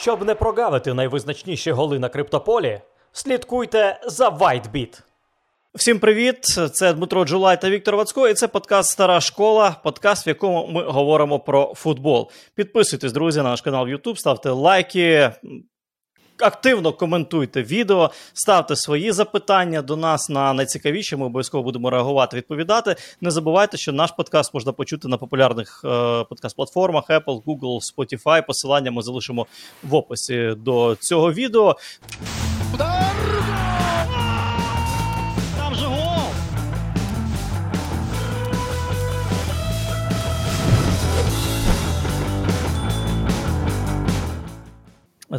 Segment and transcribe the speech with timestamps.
[0.00, 2.80] Щоб не прогавити найвизначніші голи на криптополі,
[3.12, 5.00] слідкуйте за WhiteBit.
[5.74, 6.44] Всім привіт!
[6.72, 10.82] Це Дмитро Джулай та Віктор Вацько, і це подкаст Стара школа, подкаст, в якому ми
[10.82, 12.30] говоримо про футбол.
[12.54, 15.30] Підписуйтесь, друзі, на наш канал в YouTube, ставте лайки.
[16.40, 21.16] Активно коментуйте відео, ставте свої запитання до нас на найцікавіші.
[21.16, 22.96] Ми обов'язково будемо реагувати, відповідати.
[23.20, 25.88] Не забувайте, що наш подкаст можна почути на популярних е,
[26.24, 28.46] подкаст-платформах Apple, Google, Spotify.
[28.46, 29.46] Посилання ми залишимо
[29.82, 31.76] в описі до цього відео.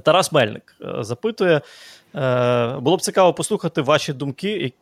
[0.04, 1.62] Тарас Мельник е, запитує:
[2.16, 4.74] е, було б цікаво послухати ваші думки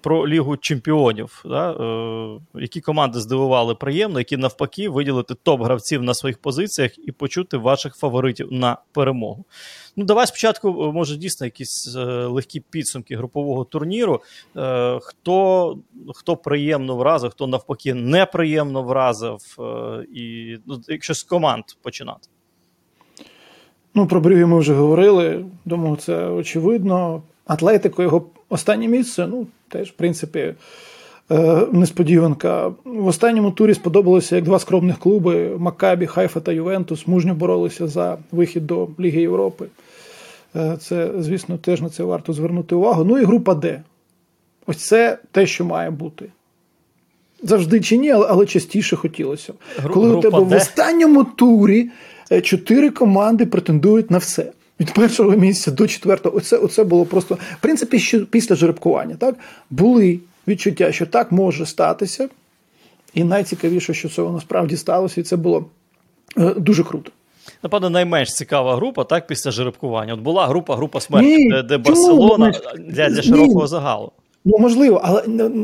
[0.00, 1.44] про Лігу Чемпіонів.
[1.44, 1.72] Да?
[1.72, 7.96] Е, Які команди здивували приємно, які навпаки виділити топ-гравців на своїх позиціях і почути ваших
[7.96, 9.44] фаворитів на перемогу.
[9.96, 14.22] Ну, давай спочатку, може, дійсно якісь легкі підсумки групового турніру.
[15.00, 15.78] Хто
[16.14, 19.38] хто приємно вразив, хто навпаки неприємно вразив,
[20.14, 22.28] і ну, якщо з команд починати.
[23.96, 25.44] Ну, про Брюгі ми вже говорили.
[25.64, 27.22] Думаю, це очевидно.
[27.46, 30.54] Атлетико його останнє місце, ну, теж, в принципі,
[31.30, 32.72] е, несподіванка.
[32.84, 38.18] В останньому турі сподобалося, як два скромних клуби Маккабі, Хайфа та Ювентус мужньо боролися за
[38.32, 39.66] вихід до Ліги Європи.
[40.56, 43.04] Е, це, звісно, теж на це варто звернути увагу.
[43.04, 43.82] Ну і група Д.
[44.66, 46.26] Ось це те, що має бути.
[47.42, 49.52] Завжди чи ні, але частіше хотілося.
[49.82, 51.90] Гру- Коли у тебе в останньому турі
[52.42, 54.52] чотири команди претендують на все.
[54.80, 56.36] Від першого місця до четвертого.
[56.36, 57.34] Оце, оце було просто.
[57.34, 59.34] В принципі, що після жеребкування, так,
[59.70, 62.28] були відчуття, що так може статися.
[63.14, 65.66] І найцікавіше, що це насправді сталося, і це було
[66.38, 67.10] е, дуже круто.
[67.62, 70.14] Напевно, найменш цікава група, так, після жеребкування.
[70.14, 73.22] От була група, група смерті, Ні, де, де Барселона для, для Ні.
[73.22, 74.12] широкого загалу.
[74.44, 75.22] Ну, можливо, але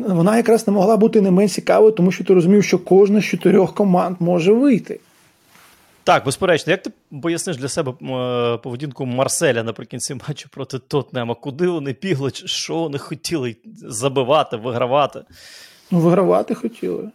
[0.08, 3.24] вона якраз не могла бути не менш цікавою, тому що ти розумів, що кожна з
[3.24, 5.00] чотирьох команд може вийти.
[6.04, 6.90] Так, безперечно, як ти
[7.22, 11.34] поясниш для себе е, поведінку Марселя наприкінці матчу проти Тотнема?
[11.34, 13.56] Куди вони бігли, що вони хотіли
[13.88, 15.20] забивати, вигравати?
[15.90, 17.10] Ну, вигравати хотіли.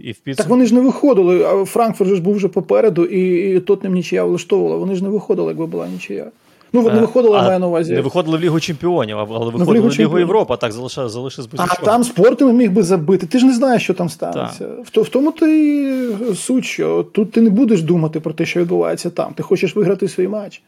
[0.00, 3.60] І в Так вони ж не виходили, а Франкфурт ж був вже попереду, і, і
[3.60, 4.76] Тотнем нічия влаштовувала.
[4.76, 6.30] Вони ж не виходили, якби була нічия.
[6.72, 7.94] Ну, не Е, виходили, а маю на увазі.
[7.94, 11.48] Не виходили в Лігу Чемпіонів, але виходили в в Лігу Лігу, Європи, так залишили, залишили
[11.48, 13.26] з А там спортом міг би забити.
[13.26, 14.66] Ти ж не знаєш, що там станеться.
[14.66, 19.10] В, в тому ти суть, що тут ти не будеш думати про те, що відбувається
[19.10, 19.34] там.
[19.34, 20.62] Ти хочеш виграти свій матч.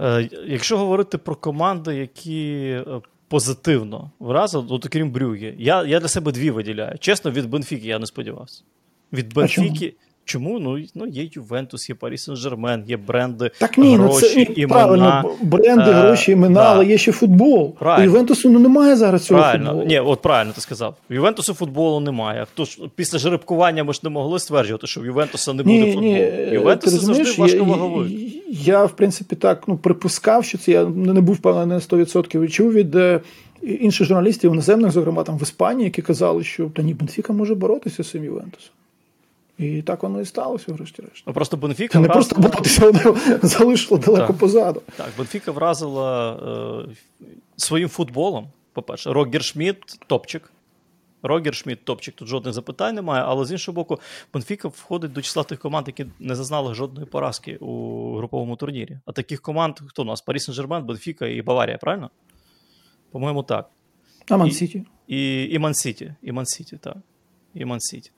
[0.00, 2.84] Е, Якщо говорити про команди, які е,
[3.28, 6.98] позитивно вразили, от окрім Брюгі, я, я для себе дві виділяю.
[6.98, 8.62] Чесно, від Бенфіки я не сподівався.
[9.12, 9.34] Від?
[9.34, 9.94] Бенфіки.
[10.30, 10.58] Чому?
[10.58, 14.68] Ну, ну, є Ювентус, є Парі Сен-Жермен, є бренди, Так ні, ну гроші, це імена.
[14.74, 15.30] правильно.
[15.42, 16.72] Бренди, Е, гроші, імена, да.
[16.74, 17.74] але є ще футбол.
[17.78, 18.10] Правильно.
[18.10, 19.86] У Ювентусу ну, немає зараз цього Правильно, футболу.
[19.86, 20.94] ні, от правильно ти сказав.
[21.10, 22.46] У Ювентусу футболу немає.
[22.52, 25.84] Хто ж після жеребкування ми ж не могли стверджувати, що в Ювентуса не буде Ні,
[25.92, 26.06] футболу.
[26.06, 27.54] ні, е, Ювентус ти завжди розумієш,
[28.48, 32.44] я, я, в принципі, так ну, припускав, що це я не був впевнений на 100%
[32.44, 33.20] і чув від е,
[33.62, 38.02] інших журналістів іноземних, зокрема там в Іспанії, які казали, що та ні, Бенфіка може боротися
[38.04, 38.70] з цим Ювентусом.
[39.60, 41.24] І так воно і сталося, врешті-решт.
[41.26, 44.36] Ну просто Бенфіка Це не вразила- просто боротися, воно залишило далеко Так.
[44.38, 44.82] позаду.
[44.96, 46.32] Так, Бенфіка вразила
[46.88, 46.94] е,
[47.56, 48.48] своїм футболом.
[48.72, 50.52] По-перше, Рогер Шмідт топчик.
[51.22, 54.00] Рогер Шмідт топчик, тут жодних запитань немає, але з іншого боку,
[54.34, 58.98] Бенфіка входить до числа тих команд, які не зазнали жодної поразки у груповому турнірі.
[59.06, 60.20] А таких команд, хто у нас?
[60.20, 62.10] Парі Сен-Жермен, Бенфіка і Баварія, правильно?
[63.10, 63.70] По-моєму, так.
[64.28, 64.84] А Ман Сіті?
[65.08, 66.96] І, і Ман-Сіті, і Ман-Сіті, так.
[67.54, 68.10] І Ман-Сіті.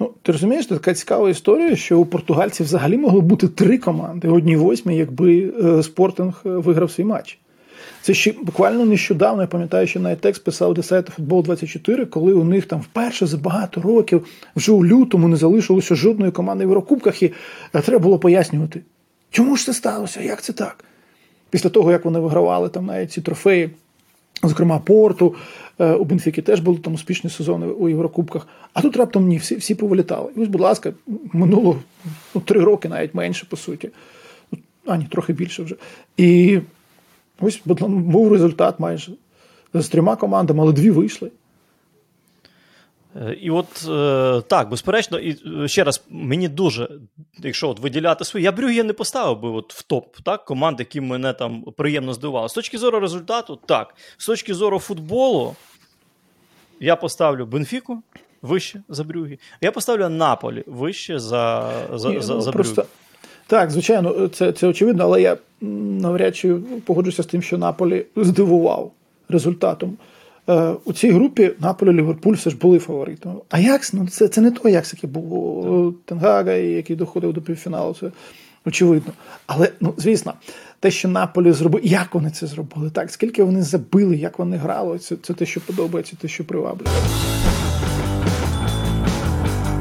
[0.00, 4.28] Ну, ти розумієш, це така цікава історія, що у португальців взагалі могло бути три команди,
[4.28, 7.38] одній восьмій, якби е, Спортинг е, виграв свій матч.
[8.02, 12.32] Це ще буквально нещодавно, я пам'ятаю, що навіть текст писав до сайту Футбол 24 коли
[12.32, 14.26] у них там вперше за багато років,
[14.56, 17.32] вже у лютому не залишилося жодної команди в Єврокубках, і
[17.74, 18.80] е, треба було пояснювати,
[19.30, 20.84] чому ж це сталося, як це так?
[21.50, 23.70] Після того, як вони вигравали там навіть ці трофеї,
[24.42, 25.34] зокрема Порту,
[25.78, 28.48] е, у Бенфіки теж були там успішні сезони у Єврокубках.
[28.72, 30.32] А тут раптом ні, всі, всі повилітали.
[30.36, 30.92] І ось, будь ласка,
[31.32, 31.76] минуло
[32.34, 33.90] ну, три роки, навіть менше, по суті.
[34.86, 35.76] А, ні, трохи більше вже.
[36.16, 36.60] І
[37.40, 39.12] ось був результат майже
[39.74, 41.30] з трьома командами, але дві вийшли.
[43.16, 46.88] Е, І от е, так, безперечно, і е, ще раз, мені дуже,
[47.38, 51.00] якщо от виділяти свої, я Брюгє не поставив би от в топ так, команд, які
[51.00, 52.48] мене там приємно здивували.
[52.48, 53.94] З точки зору результату, так.
[54.18, 55.56] З точки зору футболу,
[56.80, 58.02] я поставлю Бенфіку
[58.42, 59.38] вище за Брюгі.
[59.60, 62.90] Я поставлю Наполі вище за, за, Ні, за, ну, за просто Брюгге.
[63.46, 66.54] Так, звичайно, це це очевидно, але я навряд чи
[66.84, 68.92] погоджуся з тим, що Наполі здивував
[69.28, 69.98] результатом.
[70.50, 73.34] Е, у цій групі Наполі Ліверпуль все ж були фаворитами.
[73.50, 77.96] Аякс, ну це це не той Аякс, який був Тенгага, який доходив до півфіналу.
[78.00, 78.10] Це
[78.66, 79.12] очевидно.
[79.46, 80.32] Але, ну, звісно,
[80.80, 84.98] те, що Наполі зробив, як вони це зробили, так, скільки вони забили, як вони грали,
[84.98, 86.88] це, це те, що подобається, те, що приваблює.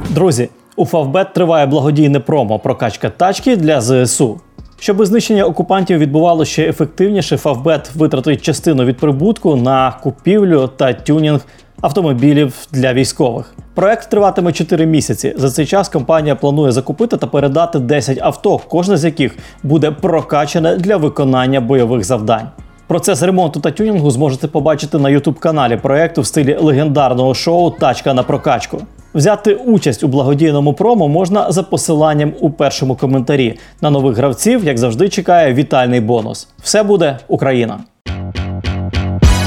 [0.10, 4.42] Друзі, у Фавбет триває благодійне промо прокачка тачки для ЗСУ.
[4.80, 11.40] Щоб знищення окупантів відбувалося ще ефективніше, Фавбет витратить частину від прибутку на купівлю та тюнінг
[11.82, 13.54] автомобілів для військових.
[13.74, 15.34] Проект триватиме 4 місяці.
[15.38, 20.76] За цей час компанія планує закупити та передати 10 авто, кожне з яких буде прокачане
[20.76, 22.48] для виконання бойових завдань.
[22.88, 28.24] Процес ремонту та тюнінгу зможете побачити на ютуб-каналі проекту в стилі легендарного шоу Тачка на
[28.24, 28.82] прокачку.
[29.14, 33.60] Взяти участь у благодійному промо можна за посиланням у першому коментарі.
[33.82, 36.48] На нових гравців, як завжди, чекає вітальний бонус.
[36.64, 37.80] Все буде Україна.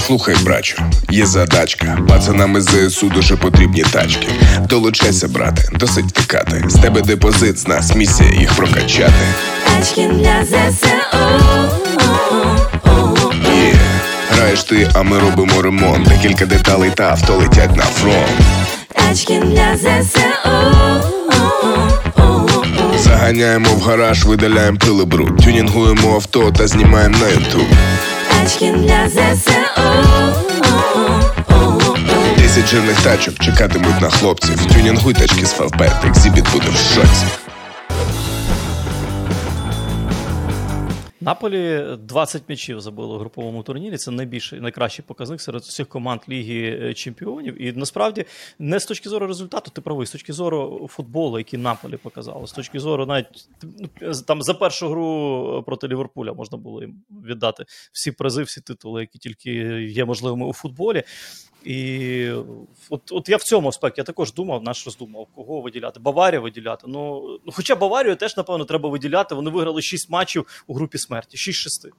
[0.07, 1.99] Слухай, брачу, є задачка.
[2.09, 4.29] Пацанам із ЗСУ дуже потрібні тачки.
[4.69, 6.65] Долучайся, брате, досить втикати.
[6.69, 9.13] З тебе депозит, з нас місія їх прокачати.
[9.67, 10.87] Тачки для ЗСУ.
[13.45, 13.75] Є,
[14.31, 16.09] граєш ти, а ми робимо ремонт.
[16.09, 18.31] Декілька деталей та авто летять на фронт.
[19.13, 20.21] Тачки для ЗСУ.
[22.99, 25.31] Заганяємо в гараж, видаляємо пилибру.
[25.45, 27.67] Тюнінгуємо авто та знімаємо на ютуб.
[28.31, 29.53] Тачки для ЗСУ.
[32.39, 34.67] Десять жирних тачок чекатимуть на хлопців.
[34.75, 37.27] Тюнінгуй тачки з Фавбет, екзібіт буде в шоці.
[41.23, 43.97] Наполі 20 м'ячів забило у груповому турнірі.
[43.97, 47.63] Це найбільший найкращий показник серед усіх команд Ліги е, Чемпіонів.
[47.63, 48.25] І насправді
[48.59, 52.53] не з точки зору результату, ти правий, з точки зору футболу, який Наполі показало, з
[52.53, 58.13] точки зору, навіть ну, там за першу гру проти Ліверпуля можна було їм віддати всі
[58.13, 59.51] призи, всі титули, які тільки
[59.83, 61.03] є можливими у футболі.
[61.65, 62.31] І
[62.91, 66.01] от от я в цьому аспекті я також думав, наш роздумав, кого виділяти.
[66.01, 66.87] Баварію виділяти.
[66.89, 69.35] Ну, ну хоча Баварію теж, напевно, треба виділяти.
[69.35, 71.37] Вони виграли 6 матчів у групі смерті.
[71.37, 71.91] 6-6.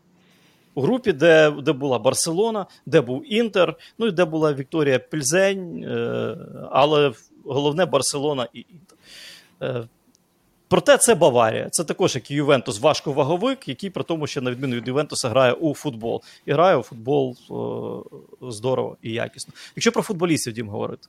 [0.75, 5.83] У групі, де де була Барселона, де був Інтер, ну і де була Вікторія Пільзень,
[5.83, 6.38] е,
[6.71, 7.13] але
[7.45, 8.98] головне Барселона і Інтер.
[9.62, 9.88] Е,
[10.73, 11.69] Проте це Баварія.
[11.71, 15.53] Це також як і Ювентус важковаговик, який при тому, що на відміну від Ювентуса грає
[15.53, 16.21] у футбол.
[16.45, 18.03] І грає у футбол о,
[18.41, 19.53] здорово і якісно.
[19.75, 21.07] Якщо про футболістів дім говорити.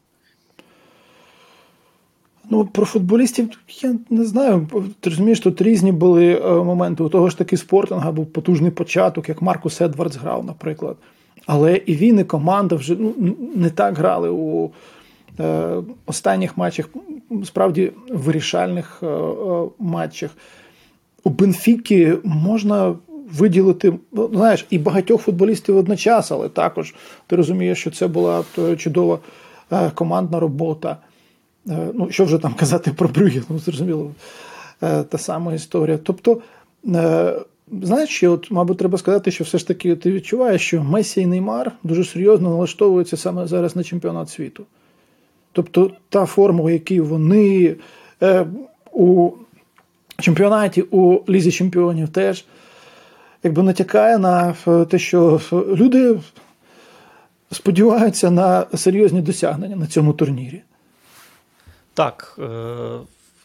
[2.50, 3.50] Ну, про футболістів
[3.82, 4.68] я не знаю.
[5.00, 7.02] Ти розумієш, тут різні були е, моменти.
[7.02, 10.96] У того ж таки спортинга був потужний початок, як Маркус Едвардс грав, наприклад.
[11.46, 14.70] Але і він, і команда вже ну, не так грали у е,
[16.06, 16.88] останніх матчах,
[17.44, 20.30] справді вирішальних е, е, матчах.
[21.24, 22.94] У Бенфіки можна
[23.32, 26.94] виділити, ну, знаєш, і багатьох футболістів одночасно, але також
[27.26, 28.44] ти розумієш, що це була
[28.76, 29.18] чудова
[29.72, 30.96] е, командна робота.
[31.68, 34.12] Е, ну, що вже там казати про Брюгге, ну, зрозуміло,
[34.82, 35.98] е, та сама історія.
[36.02, 36.40] Тобто,
[36.86, 37.34] е,
[37.82, 41.72] знаєш, от, мабуть, треба сказати, що все ж таки ти відчуваєш, що Месі і Неймар
[41.82, 44.64] дуже серйозно налаштовуються саме зараз на чемпіонат світу.
[45.54, 47.76] Тобто та форма, у якій вони
[48.22, 48.46] е,
[48.92, 49.30] у
[50.20, 52.44] чемпіонаті у Лізі Чемпіонів теж
[53.42, 54.54] якби натякає на
[54.90, 56.20] те, що люди
[57.52, 60.62] сподіваються на серйозні досягнення на цьому турнірі.
[61.94, 62.38] Так.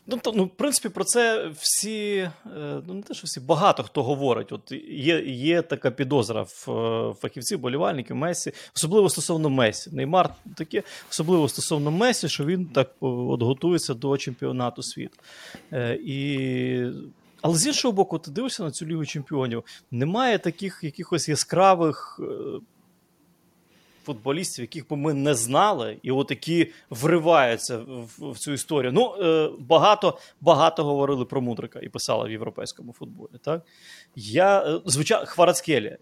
[0.09, 3.39] Е, ну, то, ну, в принципі, про це всі, е, ну не те, що всі,
[3.39, 4.51] багато хто говорить.
[4.51, 9.89] От Є є така підозра в фахівців, болівальників, Месі, особливо стосовно Месі.
[9.93, 15.17] Неймар таке, особливо стосовно Месі, що він так от готується до чемпіонату світу.
[15.73, 16.91] Е, і...
[17.41, 22.19] Але з іншого боку, ти дивишся на цю лігу чемпіонів, немає таких якихось яскравих
[24.03, 28.91] футболістів, яких би ми не знали, і от які вриваються в, в цю історію.
[28.91, 33.31] Ну, е, багато багато говорили про Мудрика і писали в європейському футболі.
[33.41, 33.61] Так?
[34.15, 35.97] Я, е, Звичайно, Хварацкелія.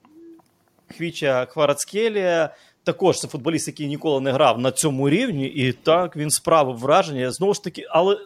[0.98, 2.56] Хвіча Хварацкелія.
[2.84, 7.32] Також це футболіст, який ніколи не грав на цьому рівні, і так він справив враження.
[7.32, 8.18] Знову ж таки, але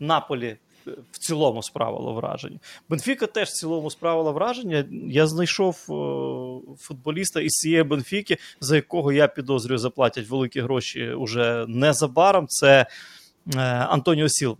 [0.00, 0.56] Наполі
[1.12, 2.58] в цілому справило враження.
[2.88, 4.84] Бенфіка теж в цілому справила враження.
[5.08, 5.94] Я знайшов е,
[6.78, 12.46] футболіста із цієї Бенфіки, за якого я підозрюю, заплатять великі гроші уже незабаром.
[12.48, 12.86] Це
[13.56, 14.56] е, Антоніо Сілва.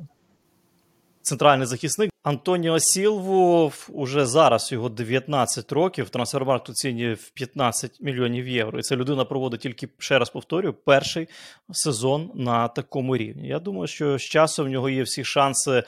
[1.23, 6.11] Центральний захисник Антоніо Сілву уже зараз його 19 років.
[6.11, 8.79] Трансфермаркт оцінює в 15 мільйонів євро.
[8.79, 11.29] І ця людина проводить тільки ще раз повторюю, перший
[11.71, 13.49] сезон на такому рівні.
[13.49, 15.83] Я думаю, що з часом в нього є всі шанси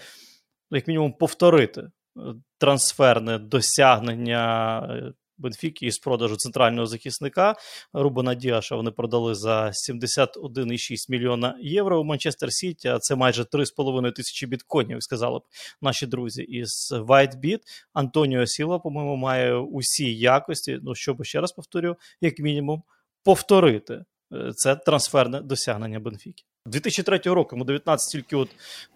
[0.71, 1.91] як мінімум, повторити
[2.59, 7.55] трансферне досягнення е, Бенфіки із продажу центрального захисника
[7.93, 10.77] Рубана Діаша вони продали за 71,6
[11.09, 12.89] мільйона євро у Манчестер Сіті.
[12.89, 15.43] А це майже 3,5 тисячі біткоїнів, сказали б
[15.83, 17.59] наші друзі із WhiteBit.
[17.93, 20.79] Антоніо Сіла, по-моєму, має усі якості.
[20.83, 22.83] Ну щоб ще раз повторю, як мінімум,
[23.25, 26.45] повторити е, це трансферне досягнення Бенфіки.
[26.67, 28.49] 2003 року йому 19 тільки от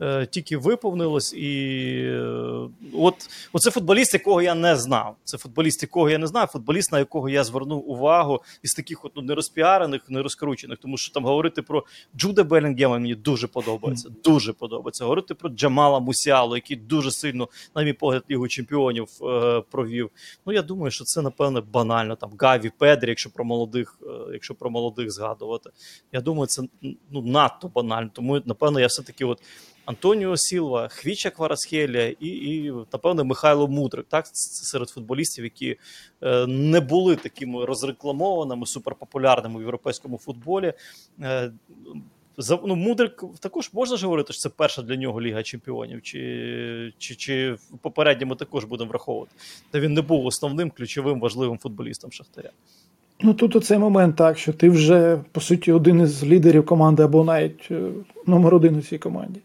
[0.03, 3.15] е, тільки виповнилось, і е, от
[3.53, 5.17] оце футболіст, якого я не знав.
[5.25, 9.13] Це футболіст, якого я не знав, футболіст, на якого я звернув увагу із таких от
[9.17, 10.79] ну, нерозпіарених, нерозкручених.
[10.79, 11.85] Тому що там говорити про
[12.17, 14.09] Джуда Белінгема мені дуже подобається.
[14.25, 15.05] Дуже подобається.
[15.05, 20.11] Говорити про Джамала Мусіалу, який дуже сильно, на мій погляд, Лігу чемпіонів е, провів.
[20.47, 22.17] Ну я думаю, що це напевне банально.
[22.17, 25.71] Там Гаві Педрі, якщо про молодих, е, якщо про молодих згадувати.
[26.13, 26.63] Я думаю, це
[27.11, 27.23] ну
[27.55, 28.11] надто банально.
[28.13, 29.41] Тому напевно, я все таки от.
[29.87, 34.07] Антоніо Сілва, Хвіча Кварасхелія і, і напевно, Михайло Мудрик.
[34.09, 35.77] Так, серед футболістів, які
[36.23, 40.73] е, не були такими розрекламованими, суперпопулярними в європейському футболі.
[41.21, 41.53] Е,
[42.37, 46.93] за, ну, Мудрик також можна ж говорити, що це перша для нього Ліга Чемпіонів, чи
[46.99, 49.33] чи, чи попередньому також будемо враховувати.
[49.71, 52.51] Та він не був основним ключовим важливим футболістом Шахтаря.
[53.25, 57.25] Ну тут оцей момент так, що ти вже, по суті, один із лідерів команди або
[57.25, 57.91] навіть е,
[58.27, 59.41] номер один у цій команді.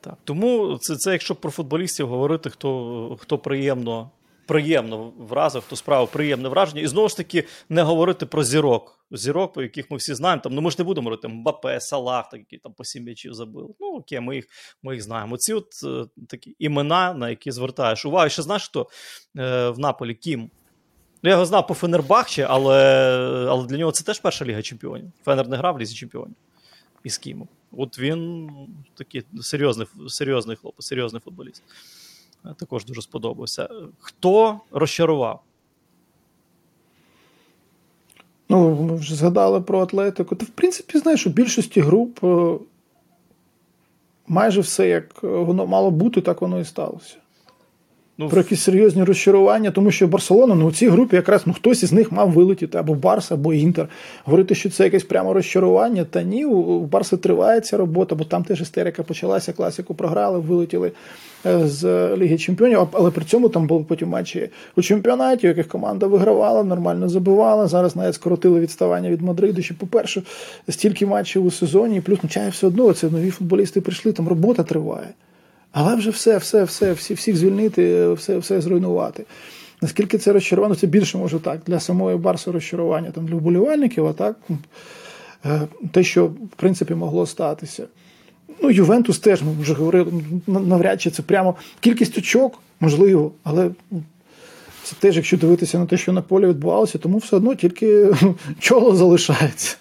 [0.00, 4.10] Так, тому це, це якщо про футболістів говорити, хто хто приємно
[4.46, 6.82] приємно вразив, хто справив приємне враження.
[6.82, 8.98] І знову ж таки не говорити про зірок.
[9.10, 10.42] Зірок, по яких ми всі знаємо.
[10.42, 13.34] Там, ну ми ж не будемо говорити Мбапе, Салах, так, які там по сім м'ячів
[13.34, 13.68] забили.
[13.80, 14.46] Ну окей, ми їх
[14.82, 15.36] ми їх знаємо.
[15.36, 18.28] Ці от е, такі імена, на які звертаєш увагу.
[18.28, 18.88] Ще знаєш, хто
[19.38, 20.50] е, в Наполі Кім.
[21.22, 22.76] Ну, я його знав по Фенербахче, але
[23.50, 25.10] але для нього це теж перша ліга чемпіонів.
[25.24, 26.36] Фенер не грав в лізі чемпіонів
[27.04, 27.48] із Кімом.
[27.72, 28.50] От він
[28.94, 31.62] такий серйозний серйозний хлопець, серйозний футболіст.
[32.44, 33.68] Е, також дуже сподобався.
[33.98, 35.42] Хто розчарував?
[38.48, 40.36] Ну, ми вже згадали про Атлетику.
[40.36, 42.58] Та, в принципі, знаєш, у більшості груп е,
[44.26, 47.16] майже все як воно мало бути, так воно і сталося.
[48.20, 51.82] Ну, Про якісь серйозні розчарування, тому що Барселона ну у цій групі якраз ну хтось
[51.82, 53.88] із них мав вилетіти або Барса, або Інтер.
[54.24, 58.44] Говорити, що це якесь прямо розчарування, та ні, у Барси триває ця робота, бо там
[58.44, 60.92] теж істерика почалася, класику програли, вилетіли
[61.46, 65.68] е, з Ліги Чемпіонів, але при цьому там були потім матчі у чемпіонаті, у яких
[65.68, 67.66] команда вигравала, нормально забивала.
[67.66, 69.62] Зараз навіть скоротили відставання від Мадриду.
[69.62, 70.22] Що, по-перше,
[70.68, 74.28] стільки матчів у сезоні, і плюс ну, чай все одно це нові футболісти прийшли, там
[74.28, 75.08] робота триває.
[75.72, 79.24] Але вже все, все, все, всі, всіх звільнити, все все зруйнувати.
[79.82, 81.60] Наскільки це розчарування, це більше може так.
[81.66, 84.36] Для самої Барси розчарування, там для вболівальників, а так
[85.44, 85.60] е,
[85.92, 87.86] те, що в принципі могло статися.
[88.62, 90.12] Ну, Ювентус теж ми вже говорили,
[90.46, 93.70] навряд чи це прямо кількість очок, можливо, але
[94.82, 98.14] це теж, якщо дивитися на те, що на полі відбувалося, тому все одно тільки
[98.58, 99.76] чоло залишається.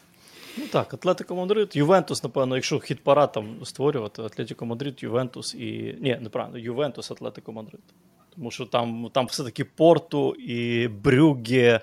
[0.58, 5.96] Ну так, Атлетико Мадрид, Ювентус, напевно, якщо хід парад там створювати, Атлетико Мадрид, Ювентус і.
[6.02, 7.82] Ні, неправильно, Ювентус, Атлетико Мадрид.
[8.36, 11.82] Тому що там там все-таки Порту і Брюгге.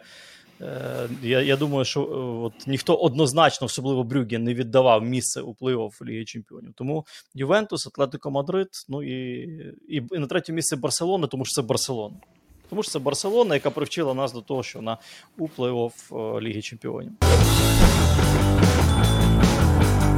[0.60, 2.04] Е, я я думаю, що е,
[2.46, 6.72] от ніхто однозначно, особливо Брюгге, не віддавав місце у плей-офф Ліги Чемпіонів.
[6.74, 9.42] Тому Ювентус, Атлетико Мадрид, ну і,
[9.88, 12.16] і, і на третє місце Барселона, тому що це Барселона.
[12.70, 14.98] Тому що це Барселона, яка привчила нас до того, що вона
[15.38, 17.12] у плей-офф е, Ліги Чемпіонів.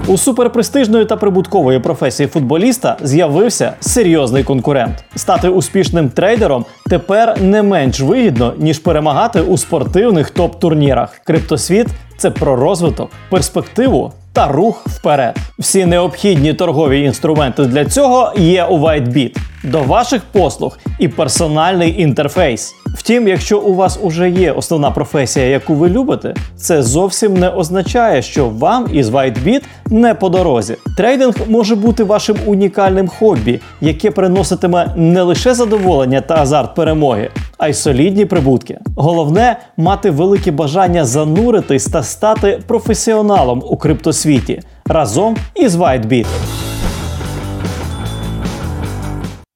[0.08, 5.04] У суперпрестижної та прибуткової професії футболіста з'явився серйозний конкурент.
[5.16, 11.20] Стати успішним трейдером тепер не менш вигідно, ніж перемагати у спортивних топ-турнірах.
[11.24, 11.86] Криптосвіт
[12.16, 15.36] це про розвиток, перспективу та рух вперед.
[15.58, 19.36] Всі необхідні торгові інструменти для цього є у WhiteBit.
[19.64, 22.74] До ваших послуг і персональний інтерфейс.
[22.96, 28.22] Втім, якщо у вас уже є основна професія, яку ви любите, це зовсім не означає,
[28.22, 30.76] що вам із WhiteBit не по дорозі.
[30.96, 37.68] Трейдинг може бути вашим унікальним хобі, яке приноситиме не лише задоволення та азарт перемоги, а
[37.68, 38.78] й солідні прибутки.
[38.96, 46.26] Головне мати велике бажання зануритись та стати професіоналом у криптосвіті разом із WhiteBit.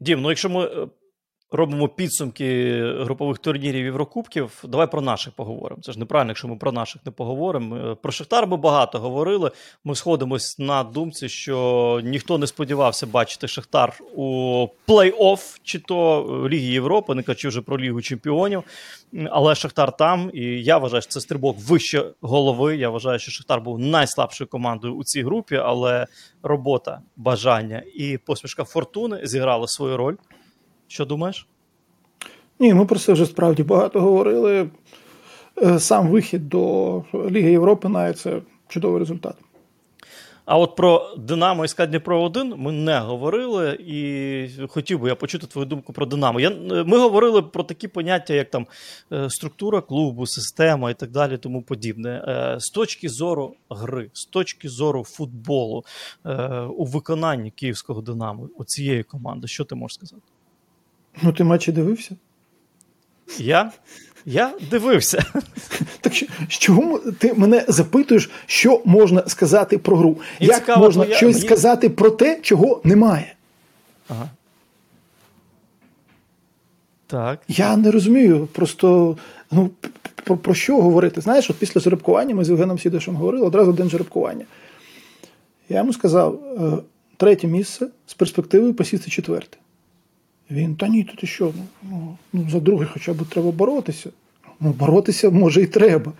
[0.00, 0.68] Дім, ну якщо ми е,
[1.52, 5.82] робимо підсумки групових турнірів Єврокубків, давай про наших поговоримо.
[5.82, 7.76] Це ж неправильно, якщо ми про наших не поговоримо.
[7.76, 9.50] Е, про Шахтар ми багато говорили.
[9.84, 16.72] Ми сходимось на думці, що ніхто не сподівався бачити Шахтар у плей-офф, чи то Ліги
[16.72, 18.62] Європи, не кажучи вже про Лігу Чемпіонів.
[19.30, 22.76] Але Шахтар там, і я вважаю, що це стрибок вище голови.
[22.76, 26.06] Я вважаю, що Шахтар був найслабшою командою у цій групі, але
[26.42, 30.16] робота, бажання і посмішка фортуни зіграли свою роль.
[30.90, 31.46] Що думаєш?
[32.58, 34.70] Ні, ми про це вже справді багато говорили.
[35.62, 39.34] Е, Сам вихід до Ліги Європи навіть це чудовий результат.
[40.44, 45.14] А от про Динамо і СК Дніпро 1 ми не говорили, і хотів би я
[45.14, 46.40] почути твою думку про Динамо.
[46.40, 46.50] Я,
[46.86, 48.66] ми говорили про такі поняття, як там
[49.12, 52.24] е, структура клубу, система і так далі, тому подібне.
[52.28, 55.84] Е, З точки зору гри, з точки зору футболу
[56.26, 60.22] е, у виконанні київського Динамо, оцієї команди, що ти можеш сказати?
[61.22, 62.16] Ну, ти матчі дивився?
[63.38, 63.72] Я?
[64.26, 65.24] Я дивився.
[66.00, 66.14] Так
[66.48, 70.18] що, ти мене запитуєш, що можна сказати про гру?
[70.40, 73.34] І Як цікаво, можна твоя- щось мені- сказати про те, чого немає?
[74.08, 74.30] Ага.
[77.06, 77.40] Так.
[77.48, 78.48] Я не розумію.
[78.52, 79.16] Просто
[79.50, 79.70] ну,
[80.24, 81.20] про, про що говорити?
[81.20, 84.44] Знаєш, от після жеребкування ми з Євгеном Сідашем говорили одразу день жеребкування.
[85.68, 86.82] Я йому сказав: е,
[87.16, 89.58] третє місце з перспективою посісти четверте.
[90.50, 91.52] Він, та ні, то ти що?
[91.56, 94.10] Ну, ну, ну, за друге хоча б треба боротися.
[94.60, 96.12] Ну, боротися може і треба.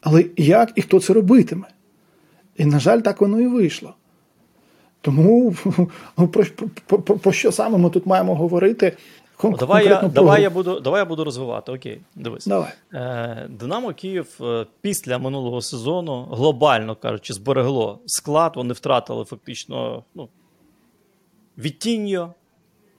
[0.00, 1.66] Але як і хто це робитиме?
[2.56, 3.94] І, на жаль, так воно і вийшло.
[5.00, 5.54] Тому
[6.18, 6.44] ну, про,
[6.86, 8.96] про, про, про що саме ми тут маємо говорити?
[9.36, 11.72] Кон- Давай я, про давай, я буду, давай я буду розвивати.
[11.72, 12.46] Окей, дивись.
[12.46, 12.72] Давай.
[12.94, 18.52] Е, Динамо Київ е, після минулого сезону, глобально кажучи, зберегло склад.
[18.56, 20.28] Вони втратили фактично ну,
[21.58, 22.34] Вітіньо,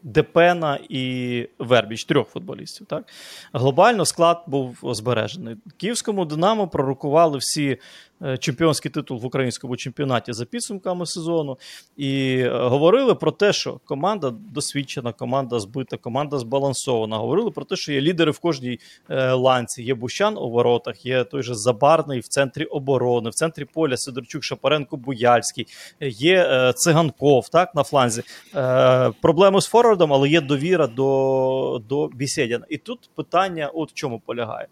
[0.04, 2.88] Депена і Вербіч, трьох футболістів.
[2.88, 3.06] Так?
[3.54, 5.56] Глобально склад був збережений.
[5.78, 7.78] Київському Динамо пророкували всі
[8.40, 11.58] чемпіонський титул в українському чемпіонаті за підсумками сезону.
[11.98, 17.18] І е, говорили про те, що команда досвідчена, команда збита, команда збалансована.
[17.18, 19.84] Говорили про те, що є лідери в кожній е, ланці.
[19.84, 24.44] Є Бущан у воротах, є той же Забарний в центрі оборони, в центрі поля Сидорчук,
[24.44, 25.68] Шапаренко, Буяльський,
[26.00, 28.24] е, є е, Циганков так, на фланзі.
[28.56, 32.66] Е, проблеми з форвардом, але є довіра до, до Бісєдіна.
[32.70, 34.68] І тут питання: от в чому полягає.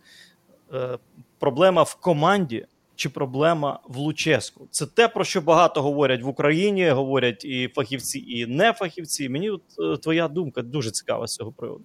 [0.73, 0.97] Е,
[1.39, 2.65] проблема в команді.
[2.99, 4.67] Чи проблема в Луческу?
[4.71, 9.29] Це те, про що багато говорять в Україні, говорять і фахівці, і не фахівці.
[9.29, 11.83] Мені от, е, твоя думка дуже цікава з цього приводу.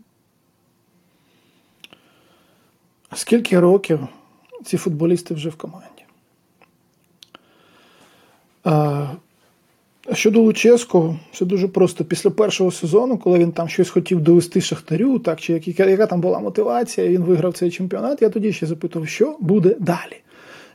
[3.14, 3.98] Скільки років
[4.64, 6.04] ці футболісти вже в команді?
[8.64, 9.06] А,
[10.12, 12.04] щодо Луческо, все дуже просто.
[12.04, 16.20] Після першого сезону, коли він там щось хотів довести Шахтарю, так, чи яка, яка там
[16.20, 20.24] була мотивація, він виграв цей чемпіонат, я тоді ще запитував, що буде далі?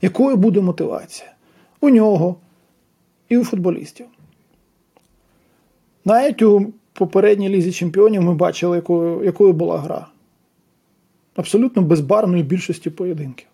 [0.02, 1.32] Якою буде мотивація?
[1.82, 2.36] У нього
[3.30, 4.06] і у футболістів.
[6.06, 10.08] Навіть у попередній лізі чемпіонів ми бачили, якою, якою була гра
[11.40, 13.48] абсолютно безбарвної більшості поєдинків.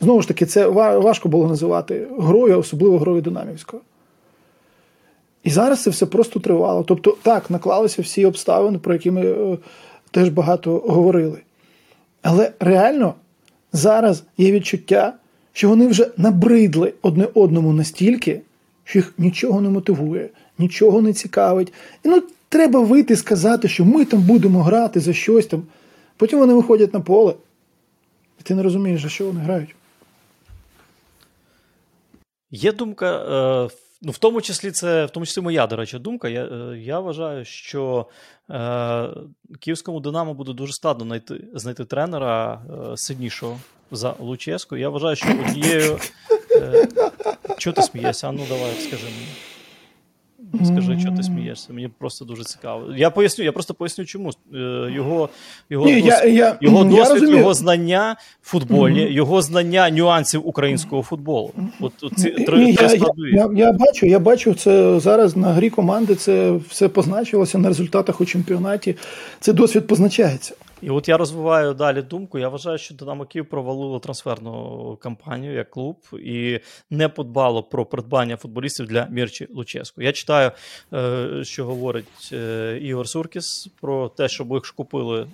[0.00, 3.82] Знову ж таки, це важко було називати грою, особливо грою Динамівською.
[5.44, 6.82] І зараз це все просто тривало.
[6.82, 9.58] Тобто, так, наклалися всі обставини, про які ми е,
[10.10, 11.40] теж багато говорили.
[12.22, 13.14] Але реально
[13.72, 15.12] зараз є відчуття,
[15.54, 18.40] що вони вже набридли одне одному настільки,
[18.84, 21.72] що їх нічого не мотивує, нічого не цікавить.
[22.04, 25.62] І ну, треба вийти і сказати, що ми там будемо грати за щось там.
[26.16, 27.34] Потім вони виходять на поле,
[28.40, 29.74] і ти не розумієш, за що вони грають.
[32.50, 36.28] Є думка, е, ну, в тому числі це в тому числі моя, до речі, думка.
[36.28, 38.06] Я, е, я вважаю, що
[38.50, 39.08] е,
[39.60, 42.62] київському Динамо буде дуже складно знайти, знайти тренера
[42.96, 43.58] сильнішого
[43.96, 44.76] за Луческу.
[44.76, 45.98] Я вважаю, що однією.
[46.56, 46.86] Е,
[47.58, 48.28] чого ти смієшся?
[48.28, 49.26] А ну давай, скажи мені.
[50.66, 51.72] Скажи, що ти смієшся.
[51.72, 52.84] Мені просто дуже цікаво.
[52.96, 54.30] Я поясню, я просто поясню, чому.
[54.54, 55.28] Е, Його,
[55.70, 57.38] його, Ні, я- досвід, я- його, досвід розумію.
[57.38, 61.52] його знання в футболі, його знання нюансів українського футболу.
[61.80, 65.36] От, от ці три, Ні, три я, я, я, я бачу, я бачу це зараз
[65.36, 66.14] на грі команди.
[66.14, 68.96] Це все позначилося на результатах у чемпіонаті.
[69.40, 70.54] Це досвід позначається.
[70.84, 72.38] І от я розвиваю далі думку.
[72.38, 78.36] Я вважаю, що Динамо Київ провалило трансферну кампанію як клуб і не подбало про придбання
[78.36, 80.02] футболістів для Мірчі Луческу.
[80.02, 80.50] Я читаю,
[80.92, 85.26] е, що говорить е, Ігор Суркіс про те, що ми ж купили.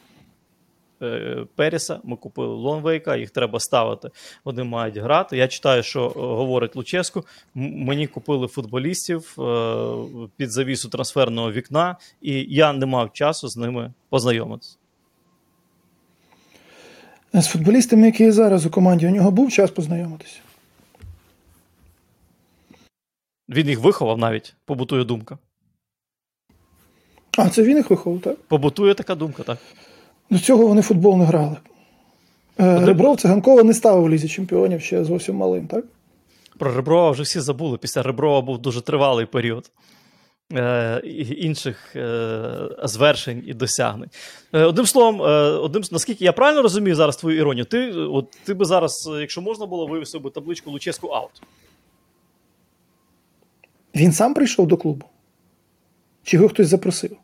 [1.02, 4.10] е, Періса, ми купили Лонвейка, їх треба ставити.
[4.44, 5.36] Вони мають грати.
[5.36, 7.24] Я читаю, що говорить Луческу.
[7.54, 9.36] Мені купили футболістів
[10.36, 14.79] під завісу трансферного вікна, і я не мав часу з ними познайомитися.
[17.34, 20.36] З футболістами, які є зараз у команді, у нього був час познайомитися.
[23.48, 25.38] Він їх виховав навіть, побутує думка.
[27.38, 28.36] А, це він їх виховав, так?
[28.36, 29.58] Побутує така думка, так.
[30.30, 31.56] До цього вони футбол не грали.
[32.60, 35.84] Е, Ребров Циганкова не ставив в лізі чемпіонів ще зовсім малим, так?
[36.58, 37.78] Про Реброва вже всі забули.
[37.78, 39.70] Після Реброва був дуже тривалий період.
[40.52, 41.00] Е,
[41.36, 44.10] інших е, звершень і досягнень.
[44.52, 48.54] Е, одним словом, е, одним, наскільки я правильно розумію зараз твою іронію, ти от, ти
[48.54, 51.42] би зараз, якщо можна було, вивісив би табличку Луческу аут.
[53.94, 55.06] Він сам прийшов до клубу?
[56.22, 57.16] Чи його хтось запросив?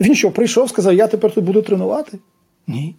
[0.00, 2.18] Він що, прийшов, сказав, я тепер тут буду тренувати?
[2.66, 2.94] Ні.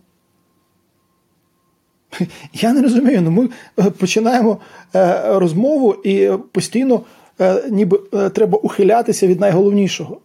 [2.53, 3.21] Я не розумію.
[3.21, 4.58] Ну ми е, починаємо
[4.95, 7.01] е, розмову і постійно
[7.69, 7.98] ніби
[8.30, 10.22] треба ухилятися від найголовнішого.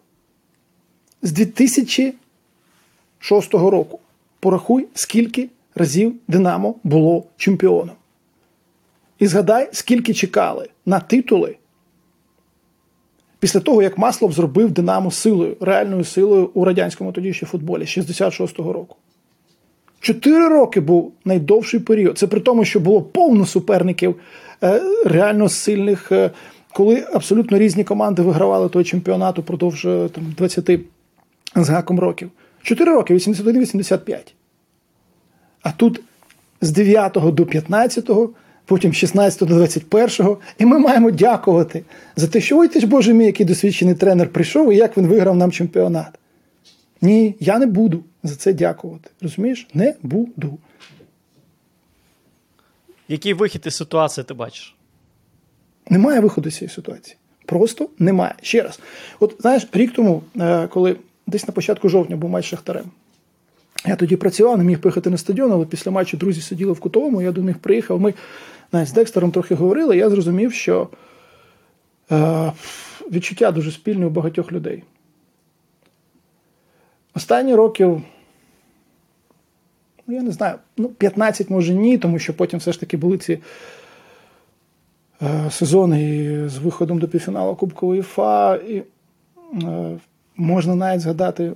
[1.23, 3.99] З 2006 року
[4.41, 7.97] порахуй, скільки разів Динамо було чемпіоном.
[9.19, 11.57] І згадай, скільки чекали на титули
[13.39, 18.73] після того, як Маслов зробив Динамо силою, реальною силою у радянському тоді ще футболі 66-го
[18.73, 18.97] року.
[20.01, 22.19] Чотири роки був найдовший період.
[22.19, 24.15] Це при тому, що було повно суперників
[24.63, 26.31] е, реально сильних, е,
[26.73, 30.71] коли абсолютно різні команди вигравали той чемпіонат упродовж е, там, 20
[31.57, 32.31] з гаком років.
[32.63, 34.19] Чотири роки, 81-85.
[35.63, 36.01] А тут
[36.61, 38.11] з 9 до 15
[38.65, 41.85] потім з 16 до 21, і ми маємо дякувати
[42.17, 45.07] за те, що ой ти ж Боже мій, який досвідчений тренер прийшов і як він
[45.07, 46.19] виграв нам чемпіонат.
[47.03, 49.11] Ні, я не буду за це дякувати.
[49.21, 49.69] Розумієш?
[49.75, 50.59] Не буду.
[53.09, 54.78] Який вихід із ситуації ти бачиш?
[55.89, 57.17] Немає виходу з цієї ситуації.
[57.47, 58.35] Просто немає.
[58.43, 58.81] Ще раз.
[59.21, 60.97] От знаєш, рік тому, е, коли
[61.27, 62.85] десь на початку жовтня був матч Шахтарем,
[63.87, 67.23] я тоді працював, не міг поїхати на стадіон, але після матчу друзі сиділи в кутовому,
[67.23, 68.01] я до них приїхав.
[68.01, 68.15] Ми
[68.73, 70.89] навіть з Декстером трохи говорили, я зрозумів, що
[72.11, 72.53] е,
[73.13, 74.83] відчуття дуже спільне у багатьох людей.
[77.15, 78.03] Останні років,
[80.07, 83.19] ну я не знаю, ну 15 може ні, тому що потім все ж таки були
[83.19, 83.39] ці
[85.23, 88.57] е, сезони з виходом до півфіналу Кубкової ФА.
[88.57, 88.83] І
[89.63, 89.99] е,
[90.37, 91.53] можна навіть згадати,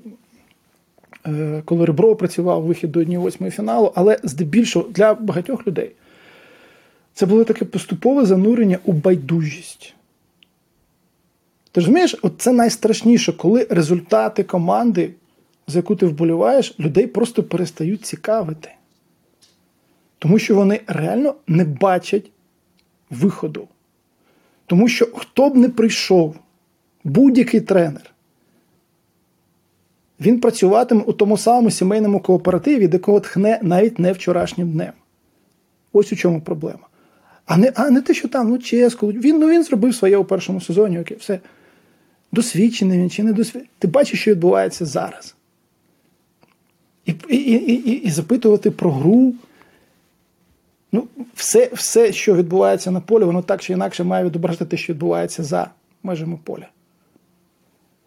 [1.27, 5.92] е, коли Ребро працював вихід до 1-8 фіналу, але здебільшого для багатьох людей
[7.14, 9.94] це було таке поступове занурення у байдужість.
[11.72, 15.11] Ти розумієш, от це найстрашніше, коли результати команди,
[15.66, 18.70] за яку ти вболіваєш, людей просто перестають цікавити.
[20.18, 22.31] Тому що вони реально не бачать
[23.12, 23.68] виходу.
[24.66, 26.37] Тому що хто б не прийшов,
[27.05, 28.11] будь-який тренер,
[30.20, 34.92] він працюватиме у тому самому сімейному кооперативі, від якого тхне навіть не вчорашнім днем.
[35.92, 36.87] Ось у чому проблема.
[37.46, 40.25] А не а не те, що там, ну чесно, він ну, він зробив своє у
[40.25, 41.40] першому сезоні, окей, все.
[42.33, 43.70] Досвідчений він чи не досвідчений.
[43.79, 45.35] Ти бачиш, що відбувається зараз.
[47.07, 49.35] І і, і, і, і запитувати про гру.
[50.93, 54.93] Ну, все, все, що відбувається на полі, воно так чи інакше має відображати те, що
[54.93, 55.71] відбувається за
[56.03, 56.69] межами поля.